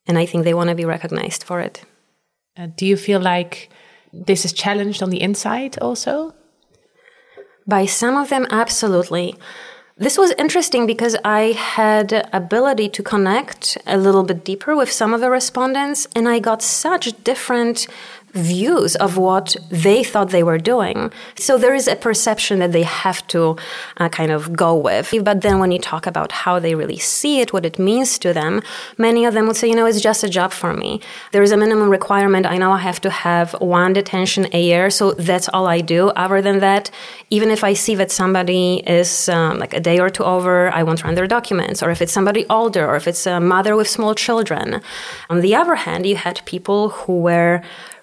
[0.07, 1.83] And I think they want to be recognized for it.
[2.57, 3.69] Uh, do you feel like
[4.11, 6.33] this is challenged on the inside also?
[7.67, 9.35] By some of them, absolutely.
[9.97, 15.13] This was interesting because I had ability to connect a little bit deeper with some
[15.13, 17.87] of the respondents and I got such different
[18.33, 21.11] views of what they thought they were doing.
[21.35, 23.57] So there is a perception that they have to
[23.97, 25.13] uh, kind of go with.
[25.23, 28.33] But then when you talk about how they really see it, what it means to
[28.33, 28.61] them,
[28.97, 31.01] many of them would say, you know, it's just a job for me.
[31.31, 32.45] There is a minimum requirement.
[32.45, 34.89] I know I have to have one detention a year.
[34.89, 36.09] So that's all I do.
[36.09, 36.89] Other than that,
[37.29, 40.83] even if I see that somebody is um, like a day or two over, I
[40.83, 41.83] won't run their documents.
[41.83, 44.81] Or if it's somebody older, or if it's a mother with small children.
[45.29, 47.61] On the other hand, you had people who were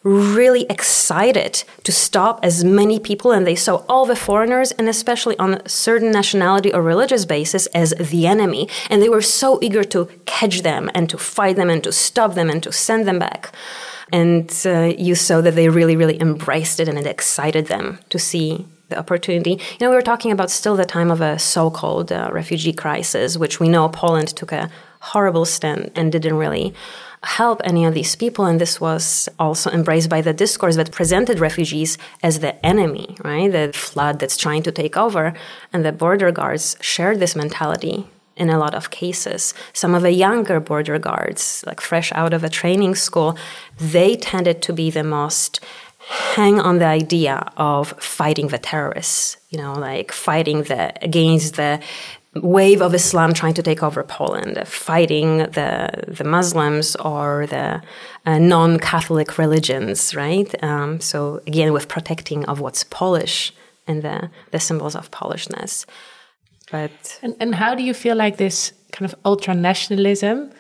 [0.09, 5.37] really excited to stop as many people and they saw all the foreigners and especially
[5.39, 9.85] on a certain nationality or religious basis as the enemy and they were so eager
[9.85, 13.19] to catch them and to fight them and to stop them and to send them
[13.19, 13.53] back
[14.13, 18.19] and uh, you saw that they really really embraced it and it excited them to
[18.19, 19.51] see the opportunity.
[19.51, 22.73] You know, we were talking about still the time of a so called uh, refugee
[22.73, 26.75] crisis, which we know Poland took a horrible stand and didn't really
[27.23, 28.45] help any of these people.
[28.45, 33.51] And this was also embraced by the discourse that presented refugees as the enemy, right?
[33.51, 35.35] The flood that's trying to take over.
[35.73, 39.53] And the border guards shared this mentality in a lot of cases.
[39.73, 43.37] Some of the younger border guards, like fresh out of a training school,
[43.79, 45.61] they tended to be the most
[46.09, 51.81] hang on the idea of fighting the terrorists, you know, like fighting the against the
[52.35, 57.83] wave of Islam trying to take over Poland, fighting the the Muslims or the
[58.27, 60.63] uh, non-Catholic religions, right?
[60.63, 63.53] Um, so again, with protecting of what's Polish
[63.87, 65.87] and the the symbols of Polishness.
[66.71, 70.51] But and, and how do you feel like this kind of ultra nationalism?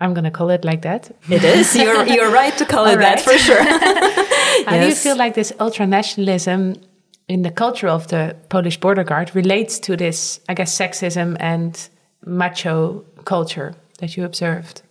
[0.00, 1.14] I'm going to call it like that.
[1.28, 1.76] It is.
[1.76, 3.16] You're you're right to call it right.
[3.16, 3.62] that for sure.
[4.66, 4.82] how yes.
[4.82, 6.74] do you feel like this ultra nationalism
[7.32, 11.72] in the culture of the Polish border guard relates to this, I guess, sexism and
[12.26, 14.82] macho culture that you observed?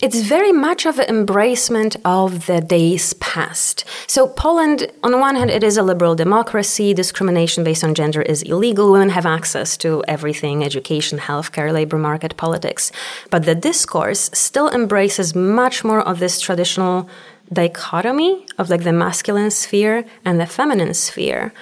[0.00, 3.84] It's very much of an embracement of the days past.
[4.06, 6.94] So, Poland, on the one hand, it is a liberal democracy.
[6.94, 8.92] Discrimination based on gender is illegal.
[8.92, 12.92] Women have access to everything education, healthcare, labor market, politics.
[13.30, 17.08] But the discourse still embraces much more of this traditional
[17.52, 21.52] dichotomy of like the masculine sphere and the feminine sphere.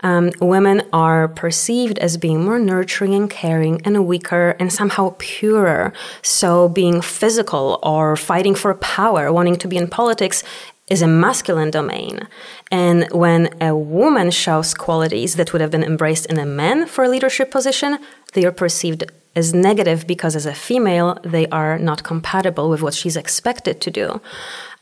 [0.00, 5.92] Um, women are perceived as being more nurturing and caring and weaker and somehow purer.
[6.22, 10.44] So, being physical or fighting for power, wanting to be in politics,
[10.88, 12.28] is a masculine domain.
[12.70, 17.04] And when a woman shows qualities that would have been embraced in a man for
[17.04, 17.98] a leadership position,
[18.34, 19.04] they are perceived
[19.36, 23.90] as negative because as a female, they are not compatible with what she's expected to
[23.90, 24.20] do.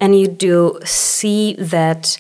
[0.01, 2.19] And you do see that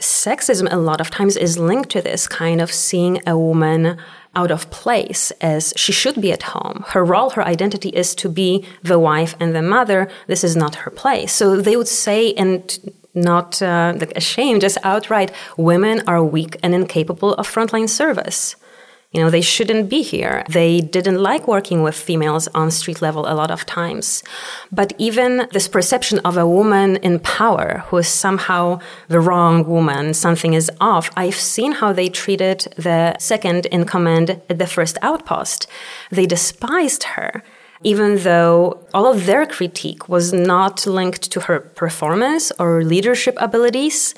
[0.00, 3.96] sexism a lot of times is linked to this kind of seeing a woman
[4.34, 6.84] out of place as she should be at home.
[6.88, 10.08] Her role, her identity is to be the wife and the mother.
[10.26, 11.32] This is not her place.
[11.32, 12.78] So they would say, and
[13.14, 18.56] not uh, ashamed, just outright, women are weak and incapable of frontline service.
[19.12, 20.42] You know, they shouldn't be here.
[20.48, 24.22] They didn't like working with females on street level a lot of times.
[24.72, 30.14] But even this perception of a woman in power who is somehow the wrong woman,
[30.14, 34.96] something is off, I've seen how they treated the second in command at the first
[35.02, 35.66] outpost.
[36.10, 37.42] They despised her
[37.84, 44.14] even though all of their critique was not linked to her performance or leadership abilities,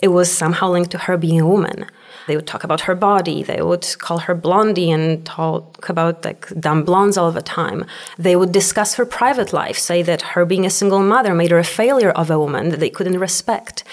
[0.00, 1.86] it was somehow linked to her being a woman.
[2.26, 3.42] They would talk about her body.
[3.42, 7.84] They would call her blondie and talk about like dumb blondes all the time.
[8.18, 11.58] They would discuss her private life, say that her being a single mother made her
[11.58, 13.84] a failure of a woman that they couldn't respect.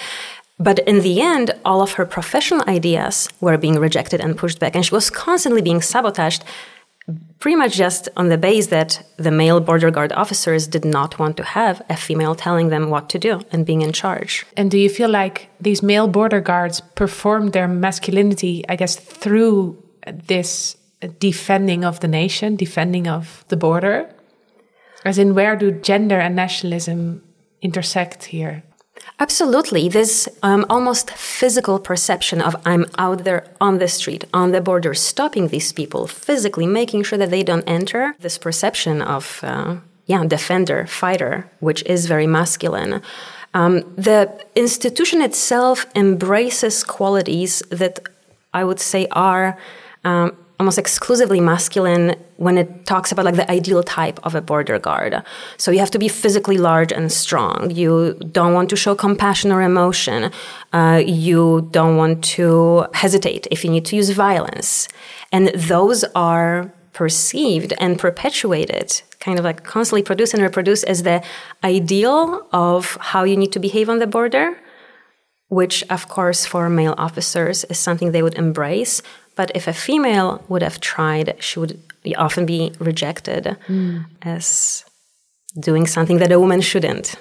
[0.59, 4.75] But in the end, all of her professional ideas were being rejected and pushed back,
[4.75, 6.43] and she was constantly being sabotaged
[7.41, 11.35] pretty much just on the base that the male border guard officers did not want
[11.35, 14.45] to have a female telling them what to do and being in charge.
[14.55, 19.83] And do you feel like these male border guards performed their masculinity, I guess, through
[20.27, 20.77] this
[21.19, 24.13] defending of the nation, defending of the border?
[25.03, 27.23] As in, where do gender and nationalism
[27.63, 28.63] intersect here?
[29.21, 29.87] Absolutely.
[29.87, 34.95] This um, almost physical perception of I'm out there on the street, on the border,
[34.95, 38.15] stopping these people, physically making sure that they don't enter.
[38.19, 39.75] This perception of, uh,
[40.07, 43.03] yeah, defender, fighter, which is very masculine.
[43.53, 44.21] Um, the
[44.55, 47.99] institution itself embraces qualities that
[48.55, 49.55] I would say are
[50.03, 54.77] um, almost exclusively masculine when it talks about like the ideal type of a border
[54.77, 55.13] guard.
[55.57, 57.71] So you have to be physically large and strong.
[57.71, 60.31] You don't want to show compassion or emotion.
[60.71, 64.87] Uh, you don't want to hesitate if you need to use violence.
[65.31, 71.23] And those are perceived and perpetuated, kind of like constantly produced and reproduced as the
[71.63, 74.55] ideal of how you need to behave on the border
[75.51, 79.01] which of course for male officers is something they would embrace
[79.41, 81.73] but if a female would have tried, she would
[82.15, 84.05] often be rejected mm.
[84.21, 84.85] as
[85.59, 87.15] doing something that a woman shouldn't.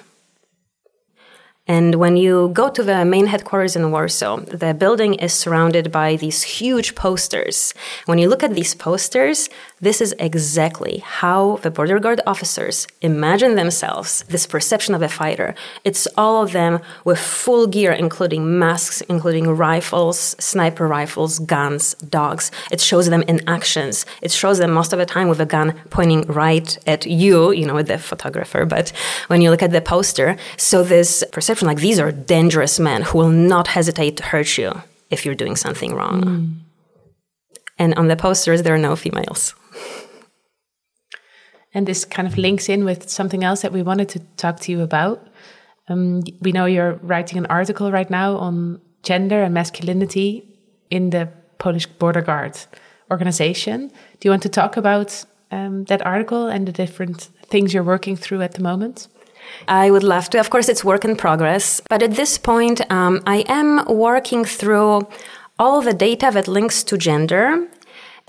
[1.65, 6.15] And when you go to the main headquarters in Warsaw, the building is surrounded by
[6.15, 7.73] these huge posters.
[8.05, 9.49] When you look at these posters,
[9.81, 15.53] this is exactly how the border guard officers imagine themselves, this perception of a fighter.
[15.83, 22.51] It's all of them with full gear, including masks, including rifles, sniper rifles, guns, dogs.
[22.71, 24.05] It shows them in actions.
[24.21, 27.65] It shows them most of the time with a gun pointing right at you, you
[27.65, 28.65] know, with the photographer.
[28.65, 28.91] But
[29.27, 33.01] when you look at the poster, so this perception perception like these are dangerous men
[33.01, 34.71] who will not hesitate to hurt you
[35.09, 36.23] if you're doing something wrong.
[36.23, 36.53] Mm.
[37.77, 39.53] And on the posters, there are no females.
[41.73, 44.71] And this kind of links in with something else that we wanted to talk to
[44.71, 45.25] you about.
[45.87, 50.43] Um, we know you're writing an article right now on gender and masculinity
[50.89, 52.57] in the Polish border guard
[53.09, 53.87] organization.
[53.87, 58.15] Do you want to talk about um, that article and the different things you're working
[58.15, 59.07] through at the moment?
[59.67, 60.39] I would love to.
[60.39, 61.81] Of course, it's work in progress.
[61.89, 65.07] But at this point, um, I am working through
[65.59, 67.67] all the data that links to gender.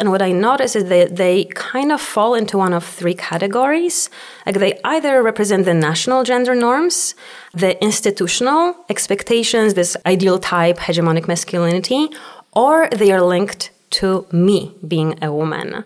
[0.02, 4.10] And what I notice is that they kind of fall into one of three categories.
[4.44, 7.14] Like they either represent the national gender norms,
[7.54, 12.08] the institutional expectations, this ideal type, hegemonic masculinity,
[12.52, 15.84] or they are linked to me being a woman.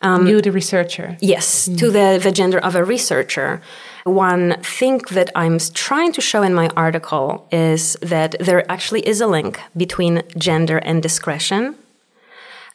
[0.00, 1.16] Um, you, the researcher.
[1.20, 1.78] Yes, mm.
[1.78, 3.62] to the, the gender of a researcher.
[4.02, 9.20] One thing that I'm trying to show in my article is that there actually is
[9.20, 11.76] a link between gender and discretion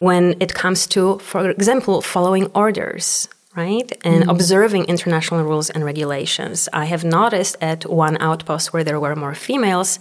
[0.00, 3.28] when it comes to, for example, following orders.
[3.56, 3.90] Right?
[4.04, 4.30] And mm.
[4.30, 6.68] observing international rules and regulations.
[6.72, 9.98] I have noticed at one outpost where there were more females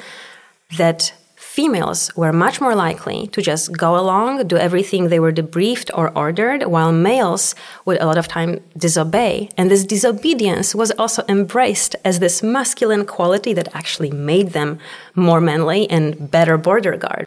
[0.77, 1.11] that
[1.57, 6.05] females were much more likely to just go along, do everything they were debriefed or
[6.25, 7.55] ordered, while males
[7.85, 8.51] would a lot of time
[8.85, 9.49] disobey.
[9.57, 14.77] And this disobedience was also embraced as this masculine quality that actually made them
[15.15, 17.23] more manly and better border guard.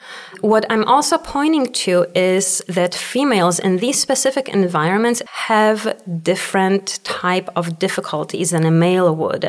[0.52, 5.20] What I'm also pointing to is that females in these specific environments
[5.50, 5.78] have
[6.32, 9.44] different type of difficulties than a male would.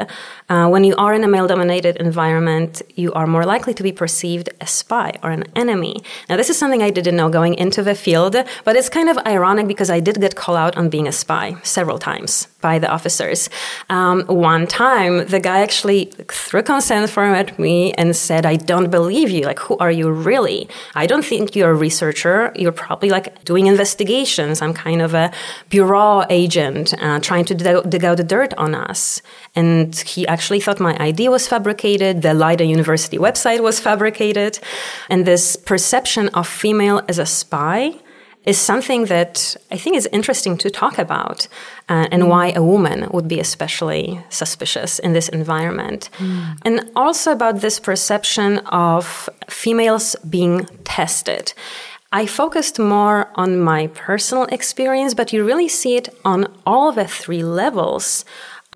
[0.49, 4.49] Uh, when you are in a male-dominated environment, you are more likely to be perceived
[4.59, 6.01] as spy or an enemy.
[6.29, 9.17] Now, this is something I didn't know going into the field, but it's kind of
[9.25, 12.89] ironic because I did get called out on being a spy several times by the
[12.89, 13.49] officers.
[13.89, 18.89] Um, one time, the guy actually threw consent form at me and said, I don't
[18.89, 19.43] believe you.
[19.45, 20.69] Like, who are you really?
[20.95, 22.53] I don't think you're a researcher.
[22.55, 24.61] You're probably like doing investigations.
[24.61, 25.31] I'm kind of a
[25.69, 29.21] bureau agent uh, trying to dig, out the dirt on us.
[29.55, 32.21] And he actually thought my ID was fabricated.
[32.21, 34.59] The Leiden University website was fabricated.
[35.09, 37.93] And this perception of female as a spy
[38.45, 41.47] is something that I think is interesting to talk about,
[41.89, 42.27] uh, and mm.
[42.27, 46.09] why a woman would be especially suspicious in this environment.
[46.17, 46.57] Mm.
[46.65, 51.53] And also about this perception of females being tested.
[52.11, 57.07] I focused more on my personal experience, but you really see it on all the
[57.07, 58.25] three levels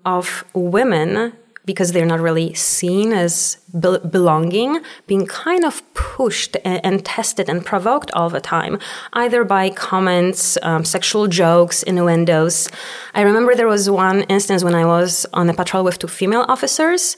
[0.04, 1.32] of women
[1.66, 7.48] because they're not really seen as be- belonging, being kind of pushed and, and, tested
[7.48, 8.78] and provoked all the time,
[9.12, 12.68] either by comments, um, sexual jokes, innuendos.
[13.14, 16.46] I remember there was one instance when I was on a patrol with two female
[16.48, 17.16] officers,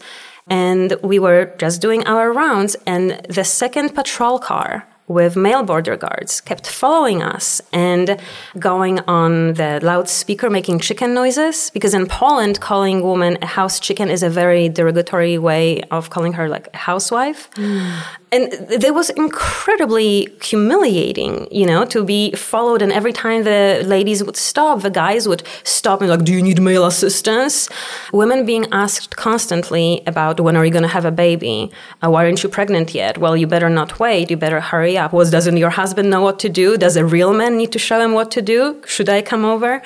[0.48, 5.96] and we were just doing our rounds, and the second patrol car with male border
[5.96, 8.20] guards kept following us and
[8.58, 14.10] going on the loudspeaker making chicken noises because in Poland calling woman a house chicken
[14.10, 17.50] is a very derogatory way of calling her like a housewife.
[17.52, 22.82] Mm and it was incredibly humiliating, you know, to be followed.
[22.82, 26.42] And every time the ladies would stop, the guys would stop and like, "Do you
[26.42, 27.68] need male assistance?"
[28.12, 31.70] Women being asked constantly about when are you going to have a baby?
[32.02, 33.18] Uh, why aren't you pregnant yet?
[33.18, 34.30] Well, you better not wait.
[34.30, 35.12] You better hurry up.
[35.12, 36.76] Was doesn't your husband know what to do?
[36.76, 38.82] Does a real man need to show him what to do?
[38.86, 39.82] Should I come over?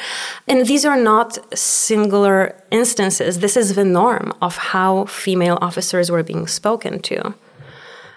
[0.49, 3.39] And these are not singular instances.
[3.39, 7.35] This is the norm of how female officers were being spoken to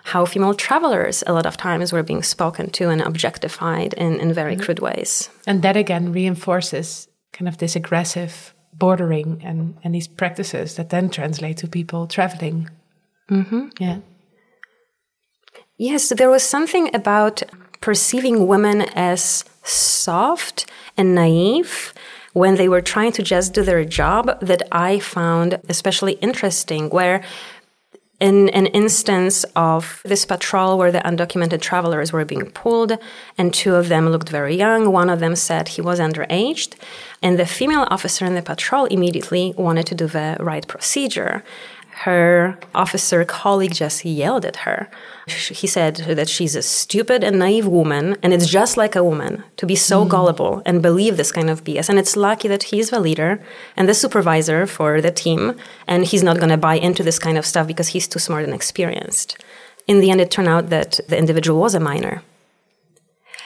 [0.05, 4.31] how female travelers a lot of times were being spoken to and objectified in, in
[4.33, 4.63] very mm-hmm.
[4.63, 5.29] crude ways.
[5.47, 11.09] And that again reinforces kind of this aggressive bordering and, and these practices that then
[11.09, 12.69] translate to people traveling.
[13.31, 13.69] Mm-hmm.
[13.79, 13.99] Yeah.
[15.77, 17.41] Yes, there was something about
[17.81, 21.93] perceiving women as soft and naive
[22.33, 27.23] when they were trying to just do their job that I found especially interesting, where
[28.19, 32.97] in an instance of this patrol where the undocumented travelers were being pulled,
[33.37, 34.91] and two of them looked very young.
[34.91, 36.75] One of them said he was underaged,
[37.21, 41.43] and the female officer in the patrol immediately wanted to do the right procedure
[42.03, 44.89] her officer colleague just yelled at her.
[45.27, 49.43] He said that she's a stupid and naive woman, and it's just like a woman
[49.57, 50.09] to be so mm.
[50.09, 51.89] gullible and believe this kind of BS.
[51.89, 53.41] And it's lucky that he's the leader
[53.77, 55.55] and the supervisor for the team,
[55.87, 58.43] and he's not going to buy into this kind of stuff because he's too smart
[58.43, 59.37] and experienced.
[59.87, 62.21] In the end, it turned out that the individual was a minor.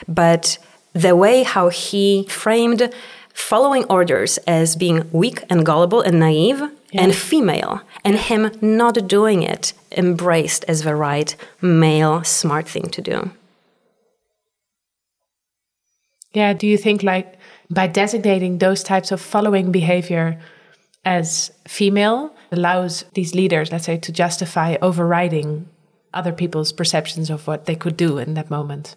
[0.08, 0.58] But
[0.92, 2.92] the way how he framed
[3.32, 6.62] following orders as being weak and gullible and naive
[6.92, 7.02] yeah.
[7.02, 13.02] and female, and him not doing it embraced as the right male smart thing to
[13.02, 13.30] do.
[16.32, 17.38] Yeah, do you think like
[17.70, 20.40] by designating those types of following behavior
[21.04, 25.68] as female allows these leaders, let's say, to justify overriding
[26.12, 28.96] other people's perceptions of what they could do in that moment?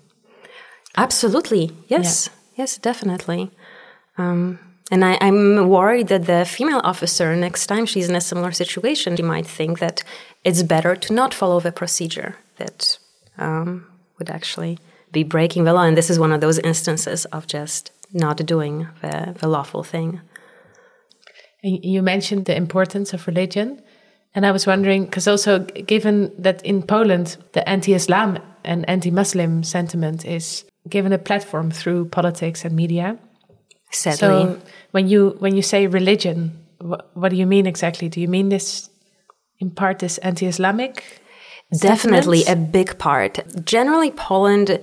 [0.95, 2.27] Absolutely, yes.
[2.27, 2.63] Yeah.
[2.63, 3.51] yes, definitely.
[4.17, 4.59] Um,
[4.91, 9.15] and I, am worried that the female officer, next time she's in a similar situation,
[9.15, 10.03] she might think that
[10.43, 12.97] it's better to not follow the procedure that
[13.37, 13.87] um,
[14.19, 14.77] would actually
[15.11, 15.83] be breaking the law.
[15.83, 20.19] And this is one of those instances of just not doing the, the lawful thing.
[21.61, 23.81] You mentioned the importance of religion.
[24.35, 29.11] And I was wondering, because also given that in Poland, the anti Islam and anti
[29.11, 33.17] Muslim sentiment is given a platform through politics and media.
[33.93, 34.17] Sadly.
[34.17, 38.09] So when you when you say religion, what, what do you mean exactly?
[38.09, 38.89] Do you mean this
[39.59, 41.03] in part this anti-Islamic?
[41.79, 43.39] Definitely a big part.
[43.65, 44.79] Generally, Poland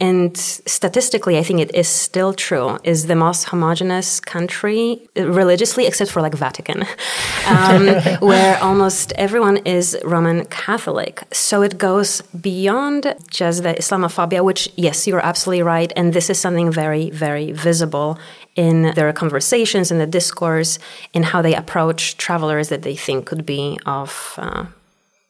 [0.00, 6.10] and statistically, I think it is still true, is the most homogenous country religiously, except
[6.10, 6.82] for like Vatican,
[7.46, 7.86] um,
[8.20, 11.22] where almost everyone is Roman Catholic.
[11.32, 15.92] So it goes beyond just the Islamophobia, which, yes, you're absolutely right.
[15.94, 18.18] And this is something very, very visible
[18.56, 20.78] in their conversations, in the discourse,
[21.12, 24.34] in how they approach travelers that they think could be of.
[24.38, 24.66] Uh,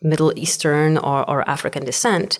[0.04, 2.38] Middle Eastern or, or African descent.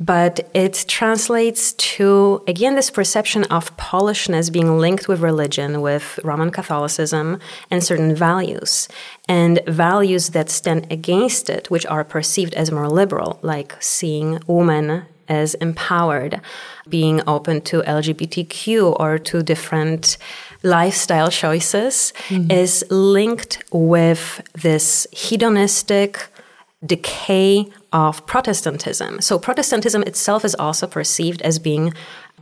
[0.00, 6.50] But it translates to, again, this perception of Polishness being linked with religion, with Roman
[6.50, 7.38] Catholicism,
[7.70, 8.88] and certain values.
[9.28, 15.04] And values that stand against it, which are perceived as more liberal, like seeing women
[15.28, 16.40] as empowered,
[16.88, 20.18] being open to LGBTQ or to different
[20.62, 22.50] lifestyle choices, mm-hmm.
[22.50, 26.26] is linked with this hedonistic,
[26.84, 29.20] decay of Protestantism.
[29.20, 31.92] So, Protestantism itself is also perceived as being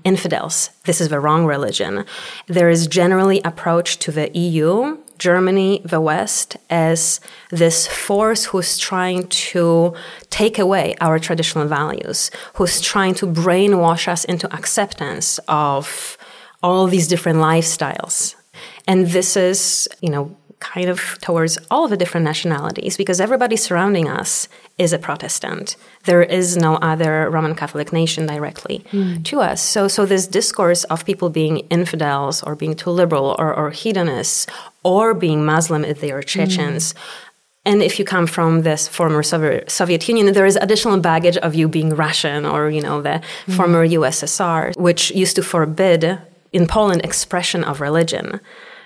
[0.04, 0.70] infidels.
[0.84, 2.04] This is the wrong religion.
[2.46, 7.20] There is generally approach to the EU, Germany, the West, as
[7.50, 9.94] this force who's trying to
[10.30, 16.18] take away our traditional values, who's trying to brainwash us into acceptance of
[16.60, 18.34] all these different lifestyles.
[18.88, 23.56] And this is, you know, kind of towards all of the different nationalities because everybody
[23.56, 24.48] surrounding us
[24.78, 25.76] is a Protestant.
[26.04, 29.24] There is no other Roman Catholic nation directly mm.
[29.24, 29.60] to us.
[29.60, 34.46] So, so this discourse of people being infidels or being too liberal or, or hedonists
[34.84, 36.94] or being Muslim if they are Chechens.
[36.94, 36.98] Mm.
[37.64, 41.68] And if you come from this former Soviet Union, there is additional baggage of you
[41.68, 43.56] being Russian or, you know, the mm.
[43.56, 46.18] former USSR, which used to forbid
[46.52, 48.40] in Poland expression of religion.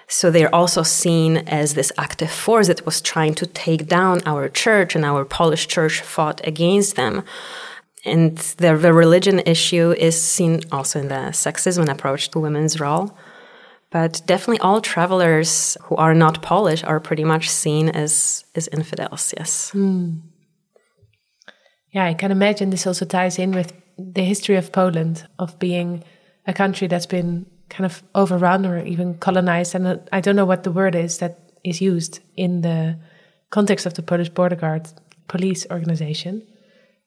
[0.09, 4.49] So they're also seen as this active force that was trying to take down our
[4.49, 7.25] church, and our Polish church fought against them.
[8.05, 13.17] And the, the religion issue is seen also in the sexism approach to women's role.
[13.91, 19.35] But definitely all travelers who are not Polish are pretty much seen as, as infidels,
[19.37, 19.73] yes.
[19.75, 20.21] Mm.
[21.91, 26.05] Yeah, I can imagine this also ties in with the history of Poland, of being
[26.47, 29.75] a country that's been kind of overrun or even colonized.
[29.75, 32.99] And I don't know what the word is that is used in the
[33.51, 34.89] context of the Polish border guard
[35.29, 36.43] police organization.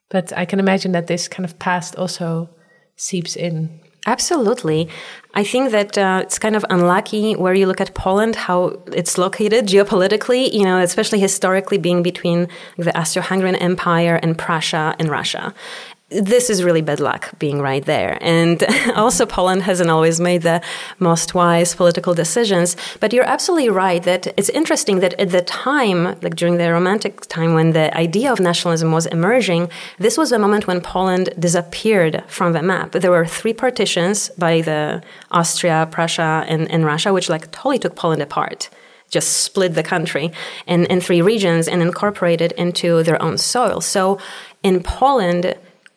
[0.10, 2.50] But I can imagine that this kind of past also
[2.96, 3.80] seeps in.
[4.08, 4.90] Absolutely.
[5.36, 9.18] I think that uh, it's kind of unlucky where you look at Poland, how it's
[9.18, 12.48] located geopolitically, you know, especially historically being between
[12.78, 15.54] the Austro Hungarian Empire and Prussia and Russia
[16.10, 18.18] this is really bad luck being right there.
[18.22, 18.64] And
[18.96, 20.62] also, Poland hasn't always made the
[20.98, 22.76] most wise political decisions.
[23.00, 27.22] But you're absolutely right that it's interesting that at the time, like during the Romantic
[27.28, 32.24] time when the idea of nationalism was emerging, this was a moment when Poland disappeared
[32.28, 32.92] from the map.
[32.92, 37.96] There were three partitions by the Austria, Prussia, and, and Russia, which like totally took
[37.96, 38.70] Poland apart
[39.12, 40.32] just split the country
[40.68, 43.82] in, in three regions and incorporated into their own soil.
[43.82, 44.20] So
[44.62, 45.56] in Poland,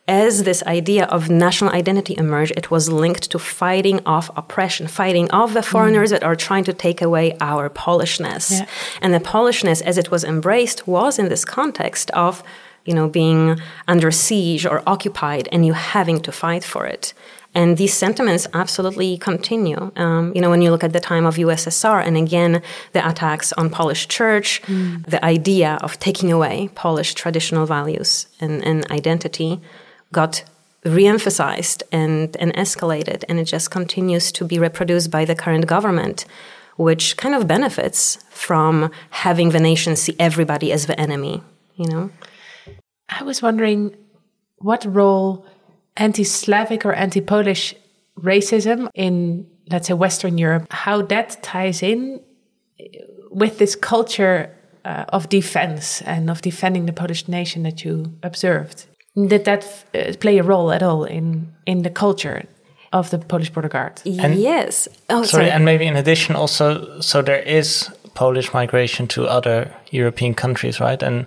[0.09, 5.31] as this idea of national identity emerged, it was linked to fighting off oppression, fighting
[5.31, 6.13] off the foreigners mm.
[6.13, 8.51] that are trying to take away our Polishness.
[8.51, 8.67] Yeah.
[9.01, 12.43] And the Polishness, as it was embraced, was in this context of,
[12.85, 17.15] you know, being under siege or occupied and you having to fight for it.
[17.55, 19.93] And these sentiments absolutely continue.
[19.97, 23.53] Um, you know, when you look at the time of USSR and again the attacks
[23.53, 25.05] on Polish church, mm.
[25.07, 29.61] the idea of taking away Polish traditional values and, and identity
[30.13, 30.45] got
[30.85, 36.25] re-emphasized and, and escalated and it just continues to be reproduced by the current government
[36.77, 41.43] which kind of benefits from having the nation see everybody as the enemy
[41.77, 42.11] you know?
[43.09, 43.97] I was wondering
[44.57, 45.47] what role
[45.97, 47.75] anti-slavic or anti-polish
[48.19, 52.21] racism in let's say western europe how that ties in
[53.31, 54.55] with this culture
[54.85, 60.13] uh, of defense and of defending the polish nation that you observed did that uh,
[60.21, 62.43] play a role at all in in the culture?
[62.93, 64.03] of the Polish border guard.
[64.05, 64.87] And- yes.
[65.09, 65.51] Oh, Sorry, sorry.
[65.51, 71.03] and maybe in addition, also, so there is Polish migration to other European countries, right?
[71.03, 71.25] And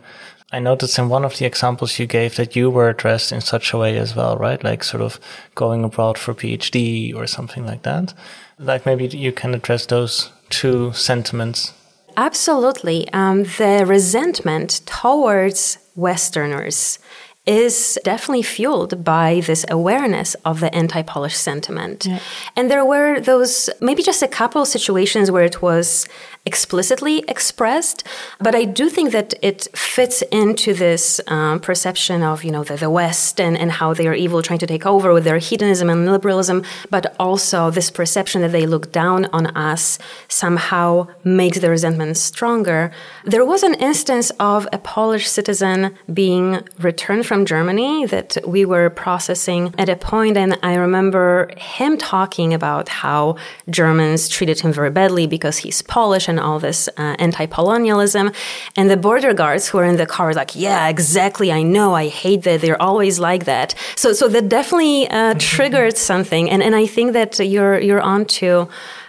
[0.52, 3.74] I noticed in one of the examples you gave that you were addressed in such
[3.74, 4.64] a way as well, right?
[4.64, 5.20] Like sort of
[5.56, 8.14] going abroad for PhD or something like that.
[8.60, 11.74] Like maybe you can address those two sentiments.
[12.16, 13.10] Absolutely.
[13.12, 17.00] Um, the resentment towards Westerners
[17.46, 22.08] is definitely fueled by this awareness of the anti Polish sentiment.
[22.56, 26.08] And there were those, maybe just a couple situations where it was
[26.46, 28.04] explicitly expressed,
[28.40, 32.76] but I do think that it fits into this um, perception of, you know, the,
[32.76, 35.90] the West and, and how they are evil, trying to take over with their hedonism
[35.90, 41.70] and liberalism, but also this perception that they look down on us somehow makes the
[41.70, 42.92] resentment stronger.
[43.24, 48.92] There was an instance of a Polish citizen being returned from Germany that we were
[48.92, 53.38] processing at a point, and I remember him talking about how
[53.70, 58.32] Germans treated him very badly because he's Polish and all this uh, anti-colonialism.
[58.76, 61.52] And the border guards who are in the car are like, "Yeah, exactly.
[61.52, 61.94] I know.
[61.94, 62.62] I hate that.
[62.62, 67.14] They're always like that." So, so that definitely uh, triggered something, and and I think
[67.14, 68.68] that you're you're onto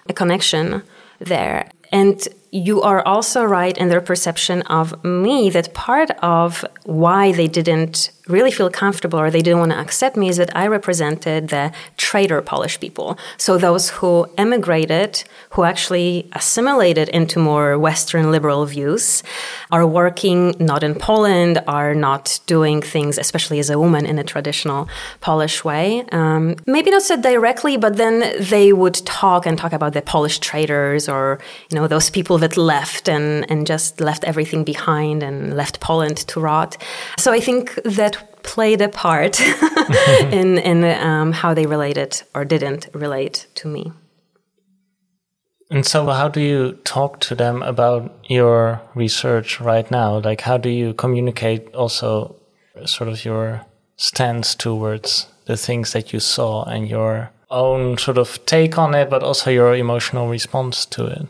[0.08, 0.82] a connection
[1.18, 1.68] there.
[1.92, 7.48] And you are also right in their perception of me that part of why they
[7.48, 11.48] didn't really feel comfortable or they didn't want to accept me is that I represented
[11.48, 13.18] the traitor Polish people.
[13.36, 19.22] So those who emigrated, who actually assimilated into more Western liberal views,
[19.70, 24.24] are working not in Poland, are not doing things, especially as a woman, in a
[24.24, 24.88] traditional
[25.20, 26.04] Polish way.
[26.12, 30.38] Um, maybe not said directly, but then they would talk and talk about the Polish
[30.38, 31.38] traitors or,
[31.70, 36.16] you know, those people that left and, and just left everything behind and left Poland
[36.28, 36.76] to rot.
[37.18, 39.40] So I think that played a part
[40.32, 43.92] in in um, how they related or didn't relate to me.
[45.70, 50.20] And so, how do you talk to them about your research right now?
[50.20, 52.36] Like, how do you communicate also
[52.84, 58.44] sort of your stance towards the things that you saw and your own sort of
[58.46, 61.26] take on it, but also your emotional response to it?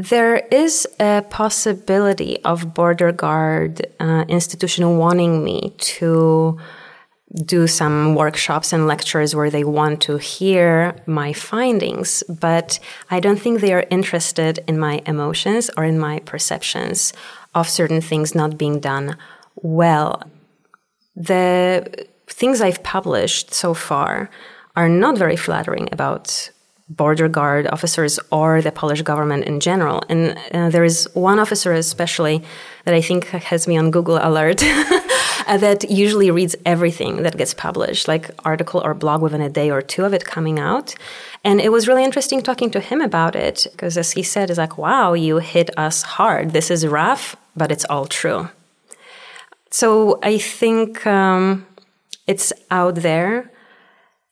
[0.00, 6.58] There is a possibility of border guard uh, institution wanting me to
[7.44, 12.78] do some workshops and lectures where they want to hear my findings, but
[13.10, 17.12] I don't think they are interested in my emotions or in my perceptions
[17.54, 19.18] of certain things not being done
[19.56, 20.22] well.
[21.14, 24.30] The things I've published so far
[24.76, 26.50] are not very flattering about
[26.90, 30.02] border guard officers or the Polish government in general.
[30.08, 32.42] And uh, there is one officer especially
[32.84, 34.58] that I think has me on Google Alert
[35.46, 39.80] that usually reads everything that gets published, like article or blog within a day or
[39.80, 40.94] two of it coming out.
[41.44, 44.58] And it was really interesting talking to him about it because, as he said, it's
[44.58, 46.50] like, wow, you hit us hard.
[46.50, 48.48] This is rough, but it's all true.
[49.70, 51.66] So I think um,
[52.26, 53.50] it's out there.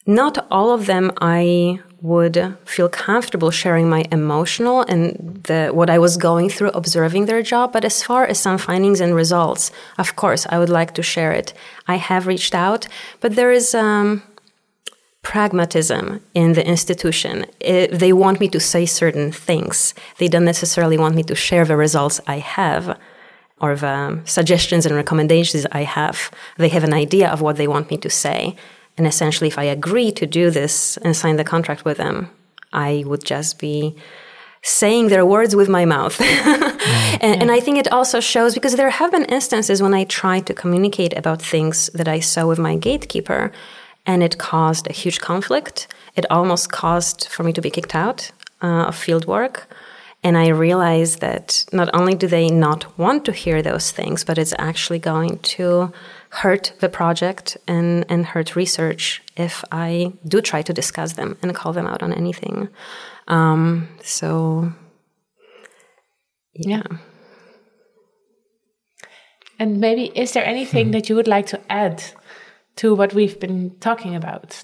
[0.06, 5.98] Not all of them I would feel comfortable sharing my emotional and the, what I
[5.98, 7.72] was going through observing their job.
[7.72, 11.32] But as far as some findings and results, of course, I would like to share
[11.32, 11.52] it.
[11.88, 12.86] I have reached out,
[13.20, 14.22] but there is um,
[15.22, 17.46] pragmatism in the institution.
[17.60, 19.92] It, they want me to say certain things.
[20.18, 22.96] They don't necessarily want me to share the results I have
[23.60, 26.30] or the suggestions and recommendations I have.
[26.58, 28.56] They have an idea of what they want me to say.
[28.98, 32.30] And essentially, if I agree to do this and sign the contract with them,
[32.72, 33.96] I would just be
[34.62, 36.20] saying their words with my mouth.
[36.20, 37.18] and, yeah.
[37.22, 40.54] and, I think it also shows because there have been instances when I tried to
[40.54, 43.52] communicate about things that I saw with my gatekeeper,
[44.04, 45.86] and it caused a huge conflict.
[46.16, 49.68] It almost caused for me to be kicked out uh, of field work.
[50.24, 54.38] And I realized that not only do they not want to hear those things, but
[54.38, 55.92] it's actually going to
[56.30, 61.54] hurt the project and, and hurt research if I do try to discuss them and
[61.54, 62.68] call them out on anything.
[63.26, 64.72] Um, so,
[66.54, 66.82] yeah.
[69.58, 72.02] And maybe, is there anything that you would like to add
[72.76, 74.62] to what we've been talking about?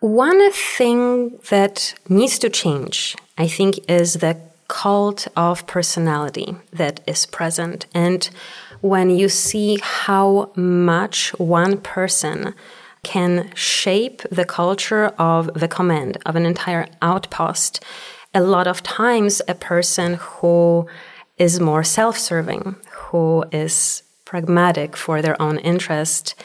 [0.00, 7.26] One thing that needs to change, I think, is the cult of personality that is
[7.26, 7.86] present.
[7.92, 8.30] And
[8.80, 12.54] when you see how much one person
[13.02, 17.84] can shape the culture of the command of an entire outpost,
[18.32, 20.86] a lot of times a person who
[21.36, 26.36] is more self serving, who is pragmatic for their own interest,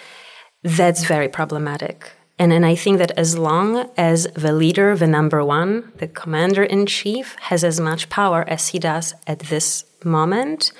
[0.63, 2.14] that's very problematic.
[2.37, 6.63] And, and I think that as long as the leader, the number one, the commander
[6.63, 10.73] in chief, has as much power as he does at this moment,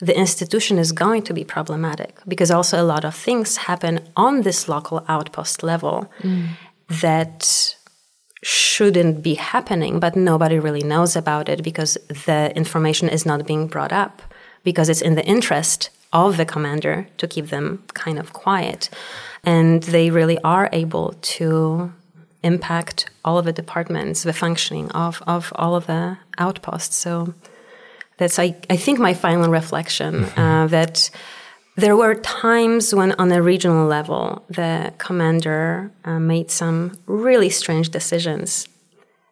[0.00, 4.42] the institution is going to be problematic because also a lot of things happen on
[4.42, 6.48] this local outpost level mm.
[6.88, 7.76] that
[8.42, 11.96] shouldn't be happening, but nobody really knows about it because
[12.26, 14.22] the information is not being brought up
[14.64, 18.90] because it's in the interest of the commander to keep them kind of quiet.
[19.46, 21.92] And they really are able to
[22.42, 26.96] impact all of the departments, the functioning of, of all of the outposts.
[26.96, 27.32] So
[28.18, 30.40] that's, I, I think, my final reflection mm-hmm.
[30.40, 31.10] uh, that
[31.76, 37.90] there were times when, on a regional level, the commander uh, made some really strange
[37.90, 38.68] decisions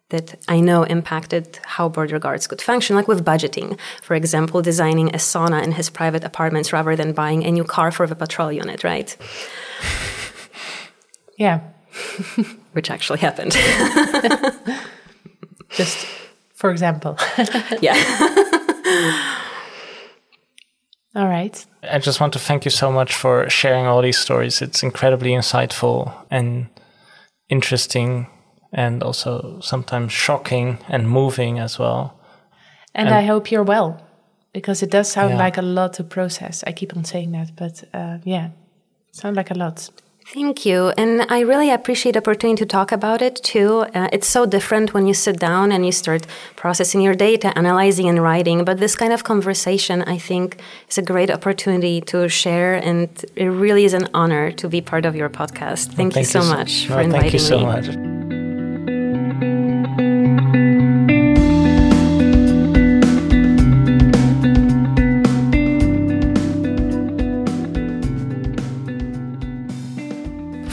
[0.09, 3.77] that I know impacted how border guards could function, like with budgeting.
[4.01, 7.91] For example, designing a sauna in his private apartments rather than buying a new car
[7.91, 9.15] for the patrol unit, right?
[11.37, 11.59] Yeah.
[12.71, 13.51] Which actually happened.
[15.69, 16.05] Just
[16.53, 17.17] for example.
[17.81, 17.95] yeah.
[21.15, 21.65] all right.
[21.83, 24.61] I just want to thank you so much for sharing all these stories.
[24.61, 26.67] It's incredibly insightful and
[27.49, 28.27] interesting
[28.75, 32.19] and also sometimes shocking and moving as well.
[32.93, 34.01] And, and I hope you're well
[34.53, 35.37] because it does sound yeah.
[35.37, 36.63] like a lot to process.
[36.67, 38.49] I keep on saying that, but uh, yeah,
[39.11, 39.89] sound like a lot.
[40.33, 40.91] Thank you.
[40.97, 43.85] And I really appreciate the opportunity to talk about it too.
[43.93, 48.09] Uh, it's so different when you sit down and you start processing your data, analyzing
[48.09, 48.65] and writing.
[48.65, 50.57] But this kind of conversation, I think,
[50.89, 52.73] is a great opportunity to share.
[52.73, 55.93] And it really is an honor to be part of your podcast.
[55.93, 57.29] Thank, thank you so you much so, for no, inviting me.
[57.29, 57.65] Thank you so me.
[57.65, 58.14] much.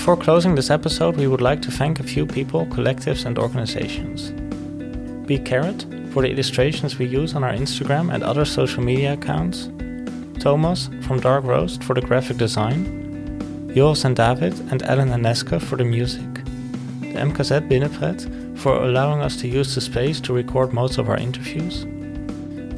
[0.03, 4.33] Before closing this episode, we would like to thank a few people, collectives, and organizations.
[5.29, 5.39] B.
[5.39, 9.71] Carrot for the illustrations we use on our Instagram and other social media accounts,
[10.41, 15.77] Thomas from Dark Roast for the graphic design, Joris and David and Ellen Aneska for
[15.77, 16.35] the music,
[17.01, 21.17] the MKZ Binnenpret for allowing us to use the space to record most of our
[21.17, 21.85] interviews,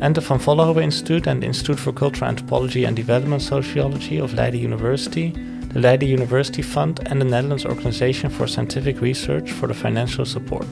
[0.03, 4.61] and the Van Vollenhoven Institute and Institute for Cultural Anthropology and Development Sociology of Leiden
[4.61, 5.33] University
[5.75, 10.67] Leiden University Fund, and the Netherlands Organization for Scientific Research for the financial support.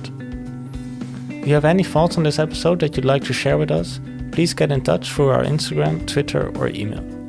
[1.28, 4.00] If you have any thoughts on this episode that you'd like to share with us,
[4.30, 7.21] please get in touch through our Instagram, Twitter, or email.